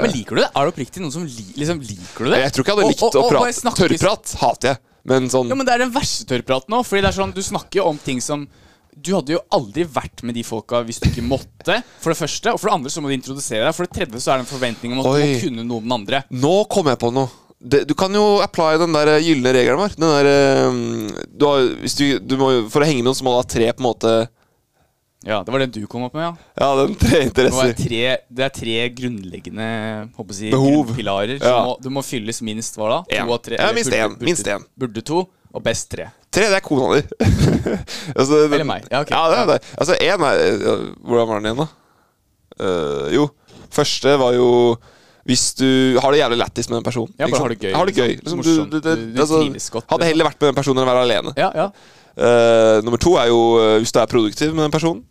Men 0.02 0.12
liker 0.12 0.36
du 0.36 0.42
det? 0.42 0.52
Er 0.52 0.66
det 0.66 0.74
oppriktig 0.74 1.02
noen 1.04 1.14
som 1.14 1.26
li 1.26 1.52
liksom, 1.56 1.82
liker 1.86 2.26
du 2.26 2.32
det? 2.34 2.40
Jeg 2.42 2.54
tror 2.56 2.66
ikke 2.66 2.72
jeg 2.72 2.80
hadde 2.80 2.94
likt 2.94 3.20
å 3.20 3.28
prate. 3.30 3.76
Tørrprat 3.78 4.34
hater 4.42 4.74
jeg. 4.74 4.82
Men 5.08 5.30
sånn 5.34 5.50
Ja, 5.50 5.58
men 5.58 5.66
Det 5.68 5.74
er 5.76 5.86
den 5.86 5.94
verste 5.94 6.28
tørrpraten 6.30 6.74
nå. 6.74 6.82
Fordi 6.86 7.02
det 7.06 7.12
er 7.12 7.18
sånn, 7.18 7.34
Du 7.36 7.42
snakker 7.46 7.82
jo 7.82 7.88
om 7.90 8.00
ting 8.02 8.22
som 8.24 8.48
Du 8.92 9.14
hadde 9.16 9.34
jo 9.36 9.42
aldri 9.56 9.86
vært 9.88 10.24
med 10.28 10.36
de 10.38 10.44
folka 10.46 10.84
hvis 10.86 11.02
du 11.02 11.10
ikke 11.10 11.26
måtte. 11.26 11.80
For 12.04 12.14
det 12.14 12.20
første 12.20 12.56
Og 12.56 12.62
for 12.62 12.70
det 12.70 12.76
andre 12.80 12.94
så 12.94 13.04
må 13.04 13.12
du 13.12 13.18
introdusere 13.18 13.66
deg. 13.66 13.78
For 13.78 13.88
det 13.88 13.96
tredje 13.98 14.24
så 14.24 14.34
er 14.34 14.42
det 14.42 14.48
en 14.48 14.52
forventning 14.52 14.94
om 14.96 15.04
at 15.04 15.10
du 15.10 15.24
må 15.24 15.40
kunne 15.46 15.66
noe 15.66 15.82
om 15.82 15.88
den 15.88 15.98
andre. 16.02 16.26
Nå 16.30 16.56
kom 16.72 16.92
jeg 16.92 17.02
på 17.02 17.14
noe. 17.16 17.32
Det, 17.62 17.84
du 17.86 17.94
kan 17.94 18.14
jo 18.18 18.40
apply 18.42 18.80
den 18.82 18.96
der 18.96 19.12
eh, 19.14 19.22
gylne 19.22 19.52
regelen 19.54 19.78
vår. 19.78 19.94
Den 19.94 20.10
der, 20.10 20.30
um, 20.66 21.10
du 21.30 21.46
har, 21.46 21.68
hvis 21.84 21.94
du, 22.00 22.06
du 22.18 22.34
må, 22.40 22.48
for 22.74 22.82
å 22.82 22.88
henge 22.90 23.04
med 23.04 23.12
noen 23.12 23.20
så 23.20 23.26
må 23.28 23.36
du 23.36 23.38
ha 23.38 23.46
tre 23.46 23.68
på 23.70 23.84
en 23.84 23.86
måte 23.86 24.14
Ja, 25.24 25.44
Det 25.46 25.54
var 25.54 25.60
den 25.62 25.70
du 25.76 25.84
kom 25.86 26.04
opp 26.08 26.16
med, 26.18 26.24
ja. 26.24 26.32
Ja, 26.58 26.70
den 26.80 26.96
tre 26.98 27.20
Det, 27.30 27.44
var 27.54 27.74
tre, 27.78 28.00
det 28.26 28.46
er 28.48 28.54
tre 28.56 28.78
grunnleggende 28.98 29.68
håper 30.18 30.40
jeg, 30.40 30.50
Behov. 30.56 30.96
pilarer. 30.98 31.36
Ja. 31.38 31.60
Må, 31.68 31.76
du 31.82 31.92
må 31.94 32.02
fylles 32.06 32.42
minst 32.42 32.80
hva 32.80 32.88
da? 32.90 32.98
En. 33.20 33.28
To 33.30 33.36
av 33.38 33.44
tre? 33.46 33.60
Ja, 33.62 33.70
minst 33.78 33.94
en, 33.94 34.16
minst 34.22 34.50
en. 34.50 34.66
Burde 34.82 35.04
to, 35.06 35.28
og 35.54 35.64
best 35.66 35.92
tre. 35.94 36.08
Tre, 36.32 36.48
det 36.50 36.58
er 36.58 36.64
kona 36.66 36.96
di. 36.98 37.04
altså, 38.18 38.40
Eller 38.48 38.66
meg. 38.66 38.88
Ja, 38.90 39.04
ok. 39.04 39.14
Ja, 39.14 39.22
det 39.30 39.38
er 39.44 39.52
det. 39.52 39.60
Altså, 39.78 40.00
én 40.00 40.26
er 40.26 40.42
Hvordan 41.06 41.28
var 41.30 41.38
den 41.38 41.52
igjen, 41.52 41.62
da? 41.62 41.70
Uh, 42.62 43.06
jo, 43.14 43.28
første 43.74 44.18
var 44.22 44.34
jo 44.38 44.50
hvis 45.30 45.52
du 45.54 46.00
har 46.02 46.10
det 46.16 46.18
jævlig 46.24 46.38
lættis 46.42 46.66
med 46.72 46.80
den 46.80 46.86
personen. 46.88 47.14
Ja, 47.20 47.28
bare 47.30 47.44
har 47.44 47.52
det 47.54 47.60
gøy, 47.62 47.74
Har 47.78 47.86
det 47.86 47.94
gøy. 47.94 48.16
liksom. 48.18 48.40
Liksom, 48.42 48.70
du, 48.72 48.80
Du- 48.82 49.14
du 49.14 49.20
altså, 49.22 49.38
godt, 49.38 49.86
hadde 49.86 50.02
liksom. 50.02 50.08
heller 50.10 50.26
vært 50.32 50.40
med 50.42 50.48
den 50.50 50.58
personen 50.58 50.82
enn 50.82 50.88
å 50.88 50.92
være 50.96 51.04
alene. 51.06 51.34
Ja, 51.38 51.52
ja. 51.54 51.68
Uh, 52.12 52.82
nummer 52.84 52.98
to 53.00 53.14
er 53.22 53.30
jo 53.30 53.38
uh, 53.62 53.78
hvis 53.80 53.94
du 53.94 54.00
er 54.02 54.10
produktiv 54.10 54.56
med 54.56 54.66
den 54.66 54.74
personen. 54.74 55.04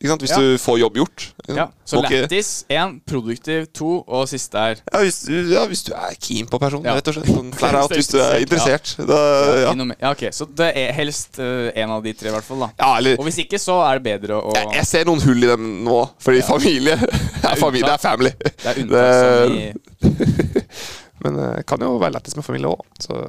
Hvis 0.00 0.30
Ja. 0.30 0.38
du 0.38 0.58
får 0.58 0.78
jobb 0.78 0.96
gjort. 0.96 1.32
ja. 1.48 1.66
Så 1.84 1.98
okay. 1.98 2.20
lættis 2.22 2.64
én, 2.70 3.00
produktiv 3.08 3.66
to, 3.74 4.04
og 4.06 4.28
siste 4.28 4.58
er 4.58 4.76
ja, 4.78 5.00
hvis, 5.00 5.20
du- 5.26 5.50
ja, 5.52 5.66
hvis 5.66 5.82
du 5.82 5.92
er 5.92 6.14
keen 6.20 6.46
på 6.46 6.58
personen, 6.60 6.84
rett 6.84 7.08
og 7.08 7.14
slett. 7.14 7.26
Sånn, 7.26 7.52
flat 7.52 7.74
out, 7.74 7.90
hvis 7.96 8.10
du 8.12 8.18
er 8.20 8.38
interessert. 8.44 8.94
Da, 9.08 9.18
ja. 9.64 10.10
ok. 10.12 10.28
Så 10.32 10.46
det 10.54 10.72
er 10.76 10.92
helst 10.92 11.38
uh, 11.40 11.70
en 11.74 11.90
av 11.90 12.02
de 12.04 12.12
tre, 12.12 12.28
i 12.28 12.32
hvert 12.32 12.44
fall. 12.44 12.60
da 12.60 12.70
ja, 12.78 12.96
eller 12.98 13.18
Og 13.18 13.24
hvis 13.26 13.40
ikke, 13.42 13.58
så 13.58 13.80
er 13.88 13.98
det 13.98 14.06
bedre 14.06 14.38
å 14.38 14.54
jeg, 14.54 14.70
jeg 14.76 14.86
ser 14.86 15.04
noen 15.08 15.22
hull 15.24 15.42
i 15.42 15.50
dem 15.50 15.68
nå, 15.84 15.98
fordi 16.22 16.42
familie 16.46 16.94
er 17.50 17.56
familie, 17.58 17.86
det 17.88 17.96
er 17.96 18.02
family. 18.02 18.32
Det 18.38 18.70
er 18.70 18.82
unntak 18.84 19.12
som 19.18 19.58
i 19.58 19.72
Men 21.24 21.38
det 21.38 21.66
kan 21.66 21.82
jo 21.82 21.96
være 21.98 22.14
lættis 22.18 22.36
med 22.38 22.46
familie 22.46 22.70
òg, 22.70 22.84
så 23.02 23.22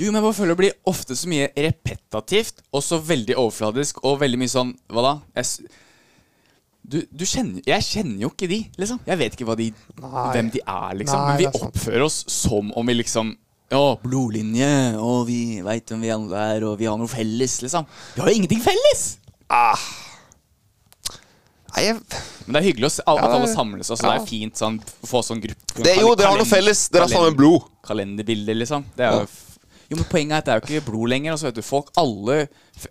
Jo, 0.00 0.10
men 0.12 0.24
jeg 0.24 0.36
føler 0.36 0.54
det 0.54 0.60
blir 0.60 0.76
ofte 0.88 1.16
så 1.16 1.28
mye 1.28 1.50
repetativt, 1.56 2.62
og 2.72 2.84
så 2.84 3.00
veldig 3.04 3.36
overfladisk, 3.36 4.02
og 4.04 4.20
veldig 4.20 4.40
mye 4.40 4.52
sånn 4.52 4.74
Hva 4.92 5.06
da? 5.06 5.14
Jeg, 5.40 5.70
du, 6.90 6.98
du 7.06 7.22
kjenner 7.28 7.62
Jeg 7.66 7.86
kjenner 7.86 8.24
jo 8.24 8.32
ikke 8.32 8.48
de, 8.50 8.58
liksom. 8.80 8.98
Jeg 9.06 9.20
vet 9.20 9.36
ikke 9.36 9.56
de, 9.60 9.68
hvem 10.00 10.50
de 10.50 10.62
er, 10.64 10.98
liksom. 10.98 11.20
Nei, 11.20 11.28
men 11.28 11.40
vi 11.40 11.48
er 11.50 11.62
oppfører 11.68 12.04
oss 12.06 12.24
som 12.32 12.72
om 12.76 12.90
vi 12.90 12.98
liksom 12.98 13.36
ja, 13.70 13.82
blodlinje, 14.02 14.98
og 14.98 15.28
vi 15.28 15.60
veit 15.62 15.86
hvem 15.92 16.00
vi 16.02 16.08
alle 16.10 16.46
er, 16.56 16.64
og 16.66 16.74
vi 16.80 16.88
har 16.90 16.96
noe 16.98 17.10
felles, 17.10 17.60
liksom. 17.62 17.86
Vi 18.16 18.22
har 18.22 18.30
jo 18.32 18.40
ingenting 18.40 18.62
felles! 18.64 19.04
ah. 19.54 19.90
Nei, 21.70 21.84
jeg, 21.86 22.00
Men 22.48 22.56
det 22.56 22.60
er 22.60 22.64
hyggelig 22.66 22.88
å 22.88 22.92
se, 22.96 23.04
at 23.06 23.20
Ja, 23.20 23.28
alle 23.36 23.50
samles. 23.52 23.90
Altså, 23.92 24.08
ja. 24.08 24.16
Det 24.16 24.24
er 24.24 24.26
fint 24.26 24.58
sånn, 24.58 24.80
få 25.06 25.20
sånn 25.22 25.38
gruppe 25.44 25.84
det, 25.86 25.92
jo, 26.00 26.16
dere 26.18 26.32
har 26.32 26.40
noe 26.40 26.50
felles. 26.50 26.88
Dere 26.90 27.06
har 27.06 27.12
samme 27.12 27.30
blod. 27.38 27.68
kalenderbilder, 27.86 28.58
liksom. 28.58 28.88
Det 28.96 29.06
er 29.06 29.20
jo 29.20 29.28
jo, 29.90 29.96
men 29.98 30.06
Poenget 30.10 30.32
er 30.32 30.38
at 30.38 30.46
det 30.46 30.52
er 30.54 30.60
jo 30.60 30.66
ikke 30.78 30.86
blod 30.92 31.10
lenger. 31.10 31.32
Altså, 31.34 31.48
vet 31.50 31.56
du, 31.58 31.62
folk, 31.66 31.88
alle, 31.98 32.36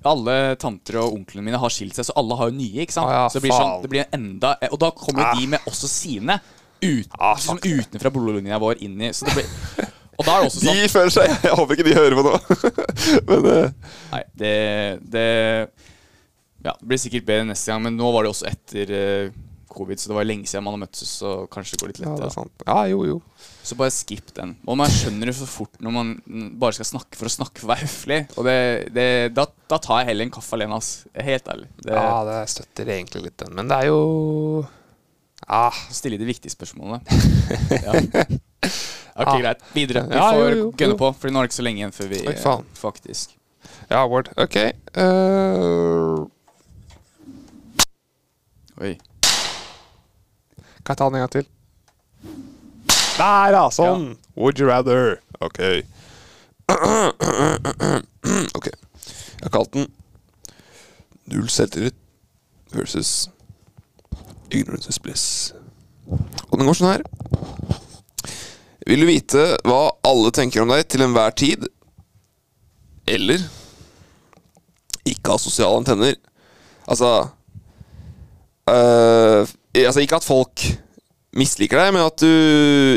alle 0.04 0.38
tanter 0.60 0.98
og 1.00 1.14
onklene 1.16 1.46
mine 1.48 1.60
har 1.62 1.72
skilt 1.74 1.96
seg, 1.96 2.10
så 2.10 2.16
alle 2.20 2.36
har 2.40 2.50
jo 2.52 2.58
nye. 2.60 2.84
ikke 2.84 2.96
sant? 2.98 3.08
Ah, 3.08 3.22
ja, 3.22 3.28
så 3.32 3.40
det 3.40 3.46
blir, 3.48 3.56
sånn, 3.56 3.82
det 3.86 3.92
blir 3.94 4.10
enda 4.20 4.56
Og 4.74 4.80
da 4.84 4.90
kommer 4.92 5.30
Ah. 5.30 5.36
de 5.40 5.48
med 5.56 5.60
også 5.72 5.88
sine 5.88 6.40
ut, 6.84 7.08
Ah, 7.20 7.36
liksom, 7.40 7.60
utenfra 7.64 8.12
blodlinja 8.12 8.60
vår 8.60 8.84
inn 8.86 9.00
i 9.02 9.10
så 9.16 9.26
det 9.28 9.34
blir, 9.40 9.50
Og 10.20 10.26
da 10.28 10.36
er 10.36 10.44
det 10.44 10.50
også 10.52 10.60
De 10.60 10.68
sånn 10.76 10.94
føler 10.94 11.14
seg 11.16 11.34
Jeg 11.48 11.56
håper 11.60 11.76
ikke 11.76 11.88
de 11.90 11.96
hører 11.96 12.16
på 12.20 12.24
nå. 12.28 12.34
Men 13.32 13.48
uh. 13.48 13.92
Nei, 14.14 14.24
det, 14.44 14.54
det 15.16 15.26
Ja, 16.66 16.74
det 16.76 16.88
blir 16.92 17.00
sikkert 17.00 17.28
bedre 17.28 17.46
neste 17.54 17.72
gang, 17.72 17.84
men 17.88 17.96
nå 17.96 18.12
var 18.12 18.26
det 18.28 18.32
også 18.34 18.48
etter 18.52 18.90
eh, 18.92 19.30
covid, 19.72 20.00
så 20.02 20.10
det 20.12 20.16
var 20.18 20.28
lenge 20.28 20.50
siden 20.50 20.66
man 20.66 20.76
har 20.76 20.82
møttes, 20.84 21.12
så 21.22 21.34
kanskje 21.52 21.76
det 21.76 21.82
går 21.82 21.92
litt 21.94 22.02
ja, 22.04 22.14
det 22.18 22.26
er 22.28 22.34
sant. 22.34 22.66
Ja, 22.68 22.80
jo, 22.92 23.00
jo. 23.08 23.18
Så 23.66 23.78
bare 23.80 23.94
skip 23.94 24.34
den. 24.38 24.56
Og 24.66 24.78
man 24.80 24.92
skjønner 24.94 25.30
det 25.32 25.36
så 25.38 25.48
fort 25.50 25.78
når 25.84 25.96
man 25.96 26.12
bare 26.62 26.78
skal 26.78 26.90
snakke 26.90 27.20
for 27.20 27.30
å 27.30 27.34
snakke 27.34 27.62
for 27.62 27.70
å 27.70 27.72
være 27.74 27.86
høflig. 27.88 28.20
Og 28.36 28.50
det, 28.50 28.58
det, 28.96 29.08
da, 29.38 29.46
da 29.72 29.80
tar 29.84 30.02
jeg 30.04 30.12
heller 30.12 30.28
en 30.30 30.34
kaffe 30.40 30.58
alene, 30.58 30.80
ass. 30.82 30.92
Helt 31.16 31.50
ærlig. 31.54 31.70
Det, 31.84 31.96
Ja, 31.96 32.20
det 32.28 32.38
støtter 32.56 32.94
egentlig 32.98 33.26
litt 33.30 33.38
den, 33.44 33.56
men 33.60 33.72
det 33.72 33.80
er 33.84 33.92
jo 33.92 34.02
ja. 35.46 35.66
Stille 35.96 36.20
de 36.20 36.28
viktige 36.30 36.54
spørsmålene. 36.54 37.02
Ja. 37.86 37.94
Ok, 39.20 39.28
Ah. 39.28 39.40
greit. 39.42 39.64
Videre. 39.76 40.06
Vi 40.08 40.16
Ja, 40.16 40.30
får 40.32 40.78
gønne 40.80 40.96
på, 41.00 41.10
for 41.20 41.32
nå 41.34 41.42
er 41.42 41.48
det 41.48 41.50
ikke 41.52 41.58
så 41.60 41.64
lenge 41.66 41.82
igjen 41.82 41.96
før 41.96 42.08
vi 42.12 42.20
Oi, 42.24 42.34
eh, 42.40 42.62
faktisk 42.80 43.36
ja, 43.90 44.06
Ward. 44.08 44.30
OK. 44.38 44.56
Uh... 44.96 46.28
Oi. 48.80 48.94
Kan 50.90 50.96
jeg 50.96 50.98
ta 50.98 51.06
den 51.10 51.16
en 51.16 51.22
gang 51.22 51.32
til? 51.32 51.46
Der, 53.20 53.52
ja! 53.54 53.66
Sånn. 53.70 54.16
Would 54.34 54.58
you 54.58 54.66
rather? 54.66 55.20
OK. 55.38 55.60
OK. 58.58 58.70
Jeg 58.72 59.44
har 59.44 59.52
kalt 59.54 59.76
den 59.76 59.86
Null 61.30 61.46
selvtillit 61.54 61.94
versus 62.74 63.30
ignorance 64.50 64.90
is 64.90 64.98
bliss. 64.98 65.28
Og 66.10 66.58
den 66.58 66.66
går 66.66 66.80
sånn 66.80 66.96
her. 66.96 67.06
Vil 68.90 69.06
du 69.06 69.10
vite 69.12 69.46
hva 69.70 69.92
alle 70.10 70.34
tenker 70.34 70.66
om 70.66 70.74
deg 70.74 70.88
til 70.90 71.06
enhver 71.06 71.38
tid? 71.38 71.70
Eller 73.06 73.46
ikke 75.06 75.36
ha 75.36 75.38
sosiale 75.38 75.84
antenner? 75.84 76.18
Altså 76.90 77.14
øh, 78.74 79.46
Altså 79.78 80.02
ikke 80.04 80.18
at 80.18 80.26
folk 80.26 80.64
misliker 81.38 81.78
deg, 81.78 81.94
men 81.94 82.06
at 82.08 82.22
du 82.24 82.30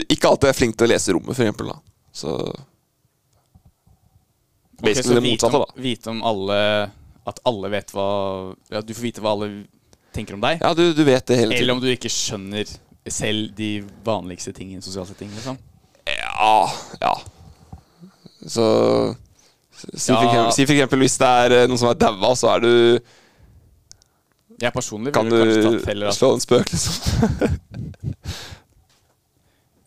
ikke 0.09 0.31
alltid 0.31 0.49
er 0.49 0.57
flink 0.57 0.77
til 0.79 0.89
å 0.89 0.93
lese 0.95 1.13
rommet, 1.13 1.37
for 1.37 1.45
eksempel. 1.45 1.69
Da. 1.69 1.79
Så 2.17 2.37
Basically 4.83 5.15
så 5.15 5.21
det 5.21 5.27
motsatte, 5.29 5.57
om, 5.61 5.65
da. 5.69 5.83
Vite 5.83 6.11
om 6.11 6.23
alle 6.27 6.57
At 7.31 7.39
alle 7.47 7.69
vet 7.71 7.93
hva 7.95 8.07
ja, 8.73 8.81
Du 8.83 8.91
får 8.97 9.05
vite 9.05 9.23
hva 9.23 9.37
alle 9.37 9.51
tenker 10.13 10.35
om 10.35 10.43
deg. 10.43 10.59
Ja, 10.61 10.73
du, 10.77 10.83
du 10.93 11.05
vet 11.07 11.25
det 11.31 11.37
hele 11.39 11.53
tiden. 11.55 11.63
Eller 11.63 11.77
om 11.77 11.81
du 11.81 11.87
ikke 11.89 12.11
skjønner 12.13 12.69
selv 13.09 13.55
de 13.57 13.69
vanligste 14.05 14.53
tingene 14.53 14.83
i 14.83 14.85
sosiale 14.85 15.09
sosial. 15.09 15.31
Liksom. 15.33 15.57
Ja, 16.05 16.57
ja. 17.01 17.15
Så 18.45 18.67
Si 19.73 20.13
for, 20.13 20.21
Ja. 20.21 20.29
eksempel, 20.29 20.53
si 20.55 20.67
for 20.67 20.75
eksempel 20.77 21.01
hvis 21.03 21.17
det 21.19 21.31
er 21.47 21.55
eh, 21.57 21.65
noen 21.71 21.81
som 21.81 21.89
er 21.91 21.97
daua, 21.99 22.35
så 22.39 22.51
er 22.53 22.61
du 22.63 22.75
Jeg 24.63 24.73
personlig 24.77 25.13
Kan 25.17 25.27
ville 25.27 25.43
kanskje 25.45 25.73
du 25.75 25.81
feller. 25.85 26.09
at 26.13 26.15
slå 26.19 26.33
en 26.37 26.45
spøk, 26.45 26.71
liksom? 26.71 27.59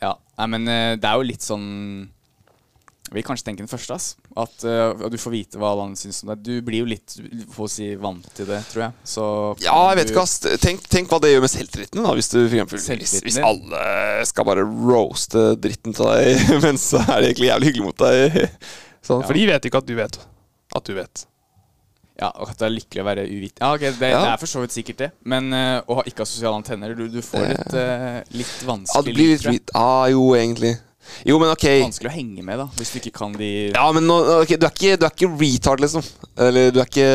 Ja, 0.03 0.11
nei, 0.37 0.47
men 0.51 0.67
eh, 0.67 0.95
det 0.99 1.07
er 1.09 1.15
jo 1.21 1.25
litt 1.25 1.45
sånn 1.45 1.63
Jeg 3.07 3.13
vil 3.19 3.23
kanskje 3.25 3.45
tenke 3.47 3.61
den 3.63 3.69
første, 3.71 3.95
ass. 3.95 4.07
At, 4.35 4.63
eh, 4.67 5.05
du 5.13 5.17
får 5.21 5.31
vite 5.33 5.59
hva 5.61 5.69
alle 5.71 5.85
andre 5.87 5.99
syns 6.01 6.19
om 6.25 6.31
deg. 6.33 6.41
Du 6.43 6.55
blir 6.65 6.81
jo 6.83 6.87
litt 6.89 7.15
får 7.53 7.69
si, 7.71 7.87
vant 8.01 8.25
til 8.35 8.47
det, 8.49 8.59
tror 8.71 8.83
jeg. 8.87 8.95
Så 9.07 9.25
Ja, 9.63 9.75
jeg 9.93 9.99
vet 10.01 10.07
du- 10.09 10.13
ikke, 10.15 10.23
ass. 10.25 10.39
Tenk, 10.65 10.83
tenk 10.91 11.09
hva 11.13 11.21
det 11.23 11.31
gjør 11.35 11.45
med 11.45 11.53
selvtilliten. 11.53 12.03
da 12.03 12.15
Hvis 12.17 12.29
du 12.33 12.39
for 12.41 12.55
eksempel, 12.57 12.79
hvis, 12.81 12.87
Selvtilliten 12.89 13.29
hvis 13.29 13.37
din? 13.39 13.45
alle 13.45 14.25
skal 14.25 14.49
bare 14.49 14.65
roaste 14.65 15.45
dritten 15.61 15.93
til 15.95 16.05
deg, 16.11 16.43
men 16.65 16.81
så 16.81 16.99
er 17.05 17.21
de 17.21 17.29
egentlig 17.31 17.51
jævlig 17.53 17.71
hyggelig 17.71 17.87
mot 17.87 18.03
deg. 18.03 18.49
Sånn, 19.05 19.21
Ja. 19.21 19.27
For 19.29 19.33
de 19.37 19.45
vet 19.53 19.69
ikke 19.69 19.77
at 19.83 19.85
du 19.87 19.95
vet 19.95 20.19
at 20.75 20.83
du 20.89 20.93
vet. 20.97 21.25
Ja, 22.21 22.29
og 22.39 22.47
at 22.49 22.57
det 22.61 22.65
er 22.69 22.73
lykkelig 22.77 23.01
å 23.01 23.05
være 23.09 23.23
uvitende. 23.27 23.59
Ja, 23.65 23.73
ok, 23.75 23.81
det, 23.99 24.09
Ja. 24.13 24.19
det 24.23 24.31
er 24.33 24.37
for 24.39 24.47
så 24.47 24.61
vidt 24.63 24.71
sikkert 24.71 24.97
det. 25.03 25.11
Men 25.27 25.49
uh, 25.51 25.81
å 25.83 25.97
ha- 25.99 26.05
ikke 26.07 26.23
ha 26.23 26.29
sosiale 26.29 26.55
antenner 26.55 26.93
Du, 26.95 27.07
du 27.11 27.19
får 27.21 27.43
litt, 27.49 27.73
uh, 27.75 28.21
litt 28.31 28.53
Ja, 28.95 29.01
det 29.03 29.15
blir 29.17 29.33
litt 29.33 29.41
tror 29.43 29.51
Ah, 29.75 30.05
jo, 30.13 30.29
egentlig. 30.37 30.77
Jo, 31.27 31.37
men 31.37 31.51
ok. 31.51 31.65
Vanskelig 31.83 32.09
å 32.09 32.15
henge 32.15 32.41
med, 32.47 32.57
da. 32.63 32.65
Hvis 32.79 32.93
du 32.95 32.99
ikke 33.01 33.11
kan 33.19 33.33
de 33.37 33.49
Ja, 33.75 33.91
men 33.91 34.07
nå, 34.07 34.15
ok, 34.41 34.55
du, 34.55 34.65
er 34.65 34.71
ikke, 34.71 34.95
du 34.97 35.05
er 35.05 35.11
ikke 35.13 35.31
retard, 35.43 35.83
liksom. 35.83 36.07
Eller 36.37 36.71
du 36.71 36.79
er 36.81 36.87
ikke 36.89 37.09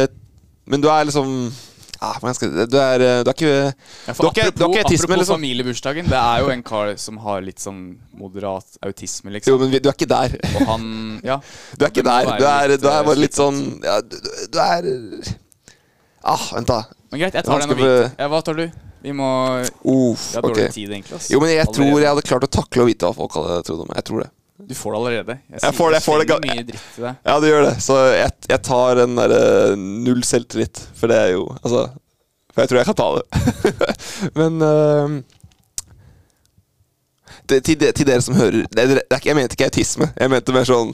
Men 0.70 0.80
du 0.84 0.88
er 0.92 1.08
liksom 1.08 1.32
ah, 2.02 2.16
men 2.22 2.34
skal 2.34 2.50
Du 2.70 2.76
er, 2.80 3.00
eh, 3.04 3.22
du 3.24 3.30
er 3.30 3.34
ikke 3.34 3.50
Ja, 3.50 4.14
Du 4.14 4.26
autisme, 4.26 4.50
apropos 4.64 5.18
liksom? 5.18 5.34
familiebursdagen, 5.36 6.08
det 6.08 6.16
er 6.20 6.40
jo 6.44 6.50
en 6.54 6.62
kar 6.62 6.94
som 6.96 7.18
har 7.24 7.40
litt 7.44 7.58
sånn 7.60 7.98
moderat 8.16 8.64
autisme, 8.82 9.30
Jo, 9.30 9.36
liksom. 9.38 9.60
men 9.60 9.70
vi- 9.70 9.80
du 9.80 9.88
er 9.88 9.92
ikke 9.98 10.08
der. 10.08 10.38
Og 10.60 10.66
han 10.66 11.20
Ja. 11.24 11.40
Du 11.78 11.84
er 11.84 11.90
ikke 11.90 12.02
der. 12.04 12.24
Du 12.38 12.44
er, 12.44 12.68
litt, 12.68 12.80
du 12.80 12.88
er 12.88 13.00
eh, 13.00 13.04
bare 13.04 13.16
litt 13.20 13.34
sånn 13.34 13.60
ja, 13.84 14.00
du, 14.00 14.16
du- 14.50 14.58
er 14.58 15.36
Ah, 16.22 16.36
vent, 16.52 16.66
da. 16.68 16.82
Men 17.10 17.20
greit, 17.20 17.32
jeg 17.34 17.44
tar 17.44 17.60
den. 17.64 18.12
Ja, 18.18 18.28
hva 18.28 18.42
tar 18.44 18.54
du? 18.54 18.66
Vi 19.02 19.12
må 19.16 19.28
Uff, 19.88 20.32
Vi 20.32 20.36
har 20.36 20.42
dårlig 20.44 20.56
dårlig 20.56 20.72
tid, 20.74 20.90
egentlig. 20.90 21.14
ass. 21.16 21.30
Jo, 21.32 21.40
men 21.40 21.48
jeg 21.54 21.66
tror 21.72 21.98
jeg 21.98 22.08
hadde 22.10 22.22
klart 22.28 22.44
å 22.44 22.50
takle 22.52 22.82
å 22.84 22.86
vite 22.90 23.06
hva 23.08 23.14
folk 23.16 23.32
hadde 23.32 23.62
trodd 23.64 23.80
om 23.80 23.88
meg. 23.88 23.96
Jeg 23.96 24.04
tror 24.10 24.20
det. 24.24 24.30
Du 24.68 24.74
får 24.74 24.92
det 24.92 24.98
allerede. 24.98 25.38
Jeg 25.62 25.74
får 25.74 25.90
det, 25.90 25.98
jeg 25.98 26.04
får 26.04 26.22
det 26.22 26.38
mye 26.44 26.62
dritt 26.68 26.86
til 26.94 27.04
deg. 27.06 27.18
Ja, 27.26 27.34
du 27.40 27.46
gjør 27.48 27.66
det. 27.66 27.74
Så 27.84 27.98
jeg, 28.12 28.30
jeg 28.50 28.62
tar 28.66 29.00
den 29.00 29.18
derre 29.18 29.42
null 29.80 30.22
selvtillit, 30.26 30.80
for 30.98 31.12
det 31.12 31.18
er 31.18 31.34
jo 31.34 31.44
Altså 31.60 31.88
For 32.52 32.62
jeg 32.62 32.70
tror 32.70 32.80
jeg 32.80 32.88
kan 32.90 32.98
ta 33.00 33.08
det. 33.18 33.24
men 34.40 34.64
uh, 34.64 35.20
det, 37.50 37.60
til, 37.66 37.78
de, 37.80 37.92
til 37.96 38.08
dere 38.08 38.24
som 38.24 38.38
hører 38.38 38.66
det, 38.70 38.88
det 38.90 39.20
Jeg 39.24 39.38
mente 39.38 39.58
ikke 39.58 39.70
autisme. 39.70 40.10
Jeg 40.16 40.32
mente 40.32 40.54
mer 40.54 40.68
sånn 40.68 40.92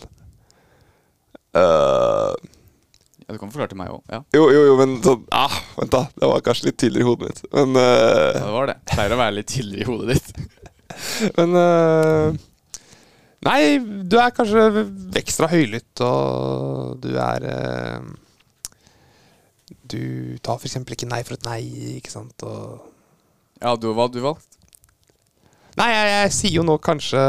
uh, 1.57 2.33
Ja, 2.33 3.33
Du 3.33 3.39
kan 3.41 3.51
forklare 3.51 3.73
til 3.73 3.81
meg 3.81 3.95
òg. 3.95 4.03
Ja. 4.13 4.23
Jo, 4.37 4.51
jo, 4.55 4.67
jo, 4.71 4.77
men 4.81 4.99
sånn 5.05 5.25
ah, 5.35 5.63
Vent, 5.81 5.93
da. 5.95 6.07
Det 6.15 6.31
var 6.35 6.45
kanskje 6.47 6.71
litt 6.71 6.79
tydeligere 6.81 7.07
i 7.07 7.11
hodet 7.11 7.33
mitt. 7.33 7.47
Men 7.57 7.81
uh, 7.81 7.83
ja, 7.83 8.45
det 8.45 8.53
var 8.61 8.71
det. 8.73 8.79
Pleier 8.93 9.17
å 9.17 9.21
være 9.25 9.39
litt 9.41 9.51
tydeligere 9.55 9.87
i 9.87 9.91
hodet 9.91 10.17
ditt. 10.17 10.63
Men 11.37 11.57
øh, 11.57 12.37
Nei, 13.45 13.79
du 14.09 14.17
er 14.19 14.33
kanskje 14.35 14.87
ekstra 15.19 15.49
høylytt, 15.51 16.01
og 16.03 16.97
du 17.03 17.13
er 17.21 17.45
øh, 17.53 18.07
Du 19.87 20.37
tar 20.43 20.63
eksempel 20.65 20.97
ikke 20.97 21.11
nei 21.11 21.23
for 21.27 21.37
et 21.37 21.45
nei, 21.47 21.61
ikke 21.99 22.11
sant, 22.15 22.43
og 22.43 22.81
Ja, 23.61 23.77
du, 23.77 23.93
hva 23.97 24.09
du 24.13 24.21
valgt? 24.25 24.57
Nei, 25.77 25.91
jeg, 25.93 26.09
jeg 26.09 26.33
sier 26.33 26.55
jo 26.57 26.63
nå 26.65 26.79
kanskje 26.81 27.21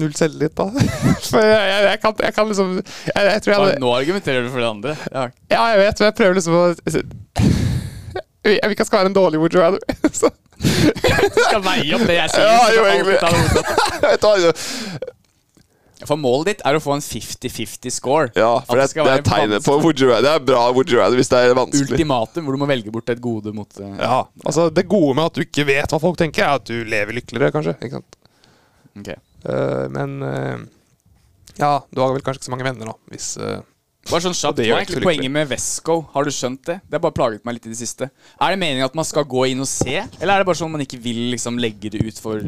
null 0.00 0.14
selvtillit, 0.16 0.54
da. 0.56 0.64
For 1.30 1.44
jeg, 1.44 1.64
jeg, 1.68 1.82
jeg, 1.84 1.98
kan, 2.00 2.14
kan 2.32 2.48
liksom 2.48 2.70
jeg, 2.80 3.42
tror 3.44 3.52
jeg 3.52 3.80
nå 3.82 3.90
argumenterer 3.92 4.46
du 4.46 4.48
for 4.48 4.62
det 4.64 4.70
andre. 4.70 4.94
Ja. 5.12 5.26
Ja, 5.52 5.66
jeg 5.74 5.82
vet, 5.82 6.00
men 6.00 6.08
jeg 6.08 6.16
prøver 6.16 6.38
liksom 6.38 6.56
å 6.56 6.62
Jeg 8.48 8.64
vil 8.64 8.72
ikke 8.72 8.88
skal 8.88 9.02
være 9.02 9.12
en 9.12 9.18
dårlig. 9.20 9.36
Så, 10.22 10.32
Skal 11.44 11.62
veie 11.64 11.92
opp 11.96 12.06
det 12.08 12.16
jeg 12.16 12.32
sier. 12.32 12.48
Ja, 12.48 12.72
jo, 12.72 12.82
egentlig. 12.88 13.16
For 16.08 16.20
målet 16.20 16.48
ditt 16.50 16.62
er 16.66 16.78
å 16.78 16.80
få 16.82 16.94
en 16.96 17.02
50-50 17.04 17.92
score. 17.92 18.30
Ja, 18.38 18.52
for 18.66 18.80
det, 18.80 18.88
det, 18.94 19.04
det 19.04 19.14
er 19.18 19.24
tegnet 19.26 19.66
på 19.66 19.76
would 19.82 20.00
you 20.00 20.08
rather. 20.08 20.24
Det 20.26 20.32
er 20.38 20.44
bra 20.48 20.62
would 20.72 20.92
you 20.92 21.00
rather 21.00 21.18
hvis 21.20 21.30
det 21.32 21.40
er 21.44 21.56
vanskelig. 21.56 21.88
Ultimatum, 21.92 22.46
hvor 22.46 22.56
du 22.56 22.62
må 22.62 22.68
velge 22.70 22.94
bort 22.94 23.12
et 23.12 23.22
gode 23.22 23.52
mot 23.56 23.80
uh, 23.82 23.88
Ja, 23.98 24.20
altså 24.44 24.68
Det 24.72 24.86
gode 24.90 25.16
med 25.18 25.28
at 25.28 25.36
du 25.36 25.44
ikke 25.44 25.66
vet 25.68 25.92
hva 25.92 26.00
folk 26.02 26.20
tenker, 26.20 26.46
er 26.46 26.60
at 26.60 26.68
du 26.70 26.88
lever 26.88 27.18
lykkeligere, 27.20 27.52
kanskje. 27.56 27.76
Ikke 27.80 28.00
sant? 28.00 28.20
ok. 29.00 29.10
Uh, 29.44 29.86
men 29.92 30.16
uh, 30.24 30.62
Ja, 31.60 31.74
du 31.92 32.02
har 32.02 32.14
vel 32.14 32.24
kanskje 32.24 32.42
ikke 32.42 32.50
så 32.50 32.56
mange 32.56 32.68
venner, 32.70 32.92
da, 32.92 32.96
hvis 33.12 33.34
Bare 34.08 34.24
sånn 34.24 34.34
kjapt, 34.34 34.56
Det 34.58 34.70
Hva 34.70 34.78
er 34.78 34.86
egentlig 34.86 35.04
poenget 35.04 35.32
med 35.32 35.48
Vesco? 35.50 35.98
Har 36.14 36.24
du 36.24 36.32
skjønt 36.32 36.62
det? 36.66 36.78
Det 36.88 36.96
har 36.96 37.02
bare 37.04 37.14
plaget 37.14 37.44
meg 37.44 37.58
litt 37.58 37.68
i 37.68 37.72
det 37.74 37.78
siste. 37.78 38.08
Er 38.40 38.54
det 38.54 38.58
meningen 38.62 38.88
at 38.88 38.96
man 38.96 39.06
skal 39.06 39.26
gå 39.28 39.44
inn 39.52 39.60
og 39.60 39.68
se, 39.68 39.98
eller 40.00 40.32
er 40.32 40.40
det 40.40 40.48
bare 40.48 40.58
sånn 40.58 40.72
at 40.72 40.78
man 40.78 40.84
ikke 40.86 41.00
vil 41.04 41.20
liksom 41.34 41.60
legge 41.60 41.92
det 41.92 42.00
ut 42.08 42.20
for 42.22 42.40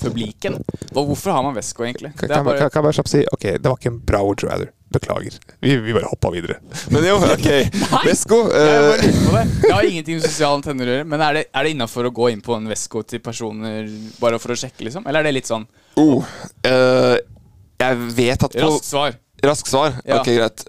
publiken. 0.00 0.58
Hvorfor 0.90 1.34
har 1.36 1.46
man 1.46 1.56
Vesco 1.56 1.84
egentlig? 1.86 2.12
Kan, 2.18 2.28
kan, 2.28 2.44
bare... 2.44 2.58
kan, 2.58 2.80
jeg 2.80 3.00
bare 3.00 3.08
si 3.12 3.24
ok, 3.32 3.46
det 3.56 3.66
var 3.68 3.78
ikke 3.78 3.92
en 3.92 4.04
bra 4.06 4.22
Would 4.26 4.44
Rather. 4.48 4.72
Beklager. 4.90 5.36
Vi, 5.60 5.76
vi 5.76 5.92
bare 5.94 6.08
hoppa 6.10 6.32
videre. 6.34 6.56
Men 6.90 7.04
jo, 7.06 7.14
ok. 7.22 7.46
Westco. 8.08 8.40
Jeg, 8.50 8.96
eh, 8.98 9.04
jeg, 9.62 9.74
har 9.74 9.86
ingenting 9.86 10.18
med 10.18 10.24
sosiale 10.24 10.58
antenner 10.58 10.88
å 10.88 10.96
gjøre, 10.96 11.04
men 11.12 11.22
er 11.22 11.36
det, 11.38 11.44
er 11.54 11.66
det 11.66 11.74
innafor 11.76 12.08
å 12.08 12.10
gå 12.14 12.32
inn 12.32 12.42
på 12.42 12.56
en 12.56 12.66
Vesco 12.66 13.04
til 13.06 13.22
personer 13.22 13.86
bare 14.18 14.40
for 14.42 14.50
å 14.50 14.58
sjekke, 14.58 14.82
liksom? 14.88 15.06
Eller 15.06 15.22
er 15.22 15.30
det 15.30 15.36
litt 15.36 15.50
sånn 15.50 15.68
oh, 16.00 16.26
uh, 16.66 17.14
Jeg 17.78 18.10
vet 18.18 18.48
at 18.48 18.58
på 18.58 18.66
Raskt 18.66 18.90
svar. 18.90 19.14
Rask 19.46 19.70
svar? 19.70 19.94
Ja. 20.02 20.18
Ok, 20.18 20.32
greit. 20.40 20.66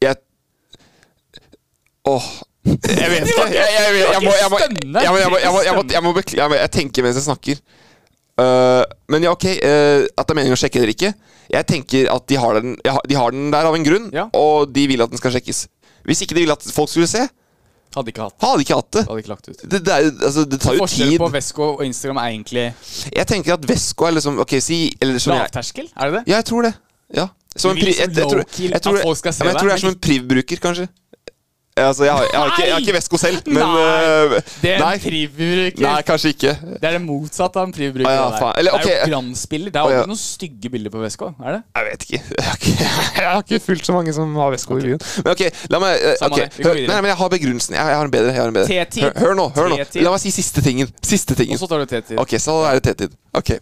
Jeg 0.00 0.22
Åh. 2.08 2.16
Oh. 2.16 2.32
Jeg 2.64 3.10
vet 3.12 3.28
det! 3.28 3.32
Jeg, 3.36 4.22
må, 4.24 4.32
jeg, 4.40 6.00
må, 6.00 6.12
jeg, 6.16 6.52
jeg 6.56 6.70
tenker 6.72 7.04
mens 7.04 7.20
jeg 7.20 7.26
snakker. 7.26 7.60
Eh, 8.40 8.82
men 9.12 9.22
ja, 9.22 9.30
ok. 9.34 9.46
Uh, 9.62 10.04
at 10.10 10.26
det 10.26 10.32
er 10.32 10.38
meningen 10.40 10.56
å 10.56 10.58
sjekke 10.58 10.80
eller 10.80 10.94
ikke. 10.94 11.12
Jeg 11.52 11.66
tenker 11.68 12.10
at 12.10 12.26
de 12.30 12.38
har 12.40 12.58
den, 12.58 12.74
de 12.82 13.16
har 13.18 13.34
den 13.34 13.50
der 13.54 13.68
av 13.68 13.76
en 13.76 13.86
grunn, 13.86 14.10
Ja. 14.14 14.28
og 14.34 14.72
de 14.74 14.86
vil 14.90 15.02
at 15.04 15.12
den 15.12 15.20
skal 15.20 15.34
sjekkes. 15.36 15.66
Hvis 16.04 16.24
ikke 16.24 16.34
de 16.36 16.44
vil 16.44 16.54
at 16.54 16.62
folk 16.74 16.90
skulle 16.90 17.08
se, 17.10 17.28
Hadde 17.94 18.10
ikke 18.10 18.24
hatt. 18.26 18.34
hadde 18.42 18.64
ikke 18.64 18.74
hatt 18.74 18.90
det. 18.96 19.02
Hadde 19.06 19.22
ikke 19.22 19.30
lagt 19.30 19.48
ut. 19.48 19.60
Det, 19.70 19.78
det, 19.86 19.92
er, 19.94 20.08
altså, 20.26 20.42
det 20.50 20.58
tar 20.60 20.74
jo 20.74 20.86
tid. 20.90 21.14
på 21.20 21.28
Vesco 21.30 21.68
og 21.76 21.84
Instagram 21.86 22.18
er 22.24 22.32
egentlig 22.32 22.64
Jeg 23.14 23.26
tenker 23.30 23.54
at 23.54 23.68
Vesko 23.70 24.08
er 24.08 24.16
liksom 24.16 24.40
Ok, 24.42 24.56
si 24.64 24.78
eller 24.98 25.22
som 25.22 25.36
lavterskel? 25.36 25.86
Er 25.94 26.10
det 26.10 26.16
det? 26.16 26.22
Ja, 26.32 26.40
jeg 26.40 26.48
tror 26.50 26.66
det. 26.66 26.72
Ja. 27.14 27.28
Som 27.54 27.70
en 27.70 27.78
pri, 27.78 27.92
liksom 27.92 28.02
jeg, 28.02 28.16
jeg, 28.16 28.26
tror, 28.26 28.42
jeg 28.74 28.82
tror 28.82 29.68
det 29.68 29.76
er 29.76 29.82
som 29.84 29.92
en 29.92 30.00
Priv-bruker, 30.02 30.58
kanskje. 30.58 30.88
Altså, 31.74 32.04
jeg 32.06 32.12
har, 32.14 32.22
jeg, 32.22 32.38
har 32.38 32.46
ikke, 32.46 32.64
jeg 32.66 32.72
har 32.72 32.82
ikke 32.84 32.92
Vesko 32.94 33.18
selv, 33.18 33.38
men 33.48 33.56
Nei, 33.58 34.02
øh, 34.06 34.34
Det 34.62 34.70
er 34.70 34.78
nei, 34.78 34.90
en 34.94 35.00
Priv-bruker. 35.02 35.80
nei, 35.82 36.02
kanskje 36.06 36.30
ikke. 36.30 36.52
Det 36.62 36.86
er 36.86 36.92
det 36.94 37.00
motsatte 37.02 37.58
av 37.58 37.66
en 37.66 37.72
Priv-bruker. 37.74 38.06
Å 38.06 38.12
ja. 38.14 38.50
Eller, 38.60 38.76
Det 38.78 38.92
er 38.92 39.00
jo 39.00 39.08
glansbilder. 39.10 39.72
Det 39.74 39.80
er 39.80 39.88
Å 39.88 39.90
ja. 39.90 40.04
noen 40.06 40.20
stygge 40.20 40.70
bilder 40.70 40.92
på 40.94 41.02
Vesco. 41.02 41.32
Er 41.42 41.56
det? 41.56 41.58
Jeg 41.74 41.88
vet 41.88 42.04
ikke. 42.06 42.20
Jeg 42.30 42.46
har 42.46 42.60
ikke, 42.60 42.74
jeg 43.18 43.26
har 43.26 43.42
ikke 43.42 43.60
fulgt 43.64 43.90
så 43.90 43.96
mange 43.96 44.14
som 44.14 44.36
har 44.38 44.52
Vesko 44.54 44.78
i 44.78 44.84
byen. 44.84 45.02
Men 45.24 45.32
ok, 45.34 45.42
la 45.74 45.80
meg 45.82 46.04
Samme 46.20 46.30
ok, 46.30 46.38
det, 46.38 46.46
vi 46.54 46.66
går 46.68 46.78
hør. 46.78 46.86
Nei, 46.92 46.98
men 47.00 47.10
jeg 47.10 47.18
har 47.24 47.32
begrunnelsen. 47.34 47.76
Jeg, 47.80 47.96
har 47.98 48.06
en 48.06 48.14
bedre. 48.14 48.34
Har 48.38 48.52
en 48.52 48.58
bedre. 48.60 48.84
Hør, 49.02 49.14
hør 49.24 49.34
nå. 49.40 49.46
hør 49.58 49.72
nå 49.74 49.78
La 50.06 50.12
meg 50.14 50.22
si 50.22 50.30
siste 50.36 50.62
tingen. 50.62 50.92
Siste 51.02 51.34
tingen. 51.34 51.58
Og 51.58 51.64
så 51.64 51.70
tar 51.72 51.82
du 51.82 51.90
T-tid. 51.90 52.20
Ok, 52.22 52.36
så 52.38 52.54
er 52.68 52.78
det 52.78 52.92
T-tid. 52.92 53.18
Ok. 53.34 53.56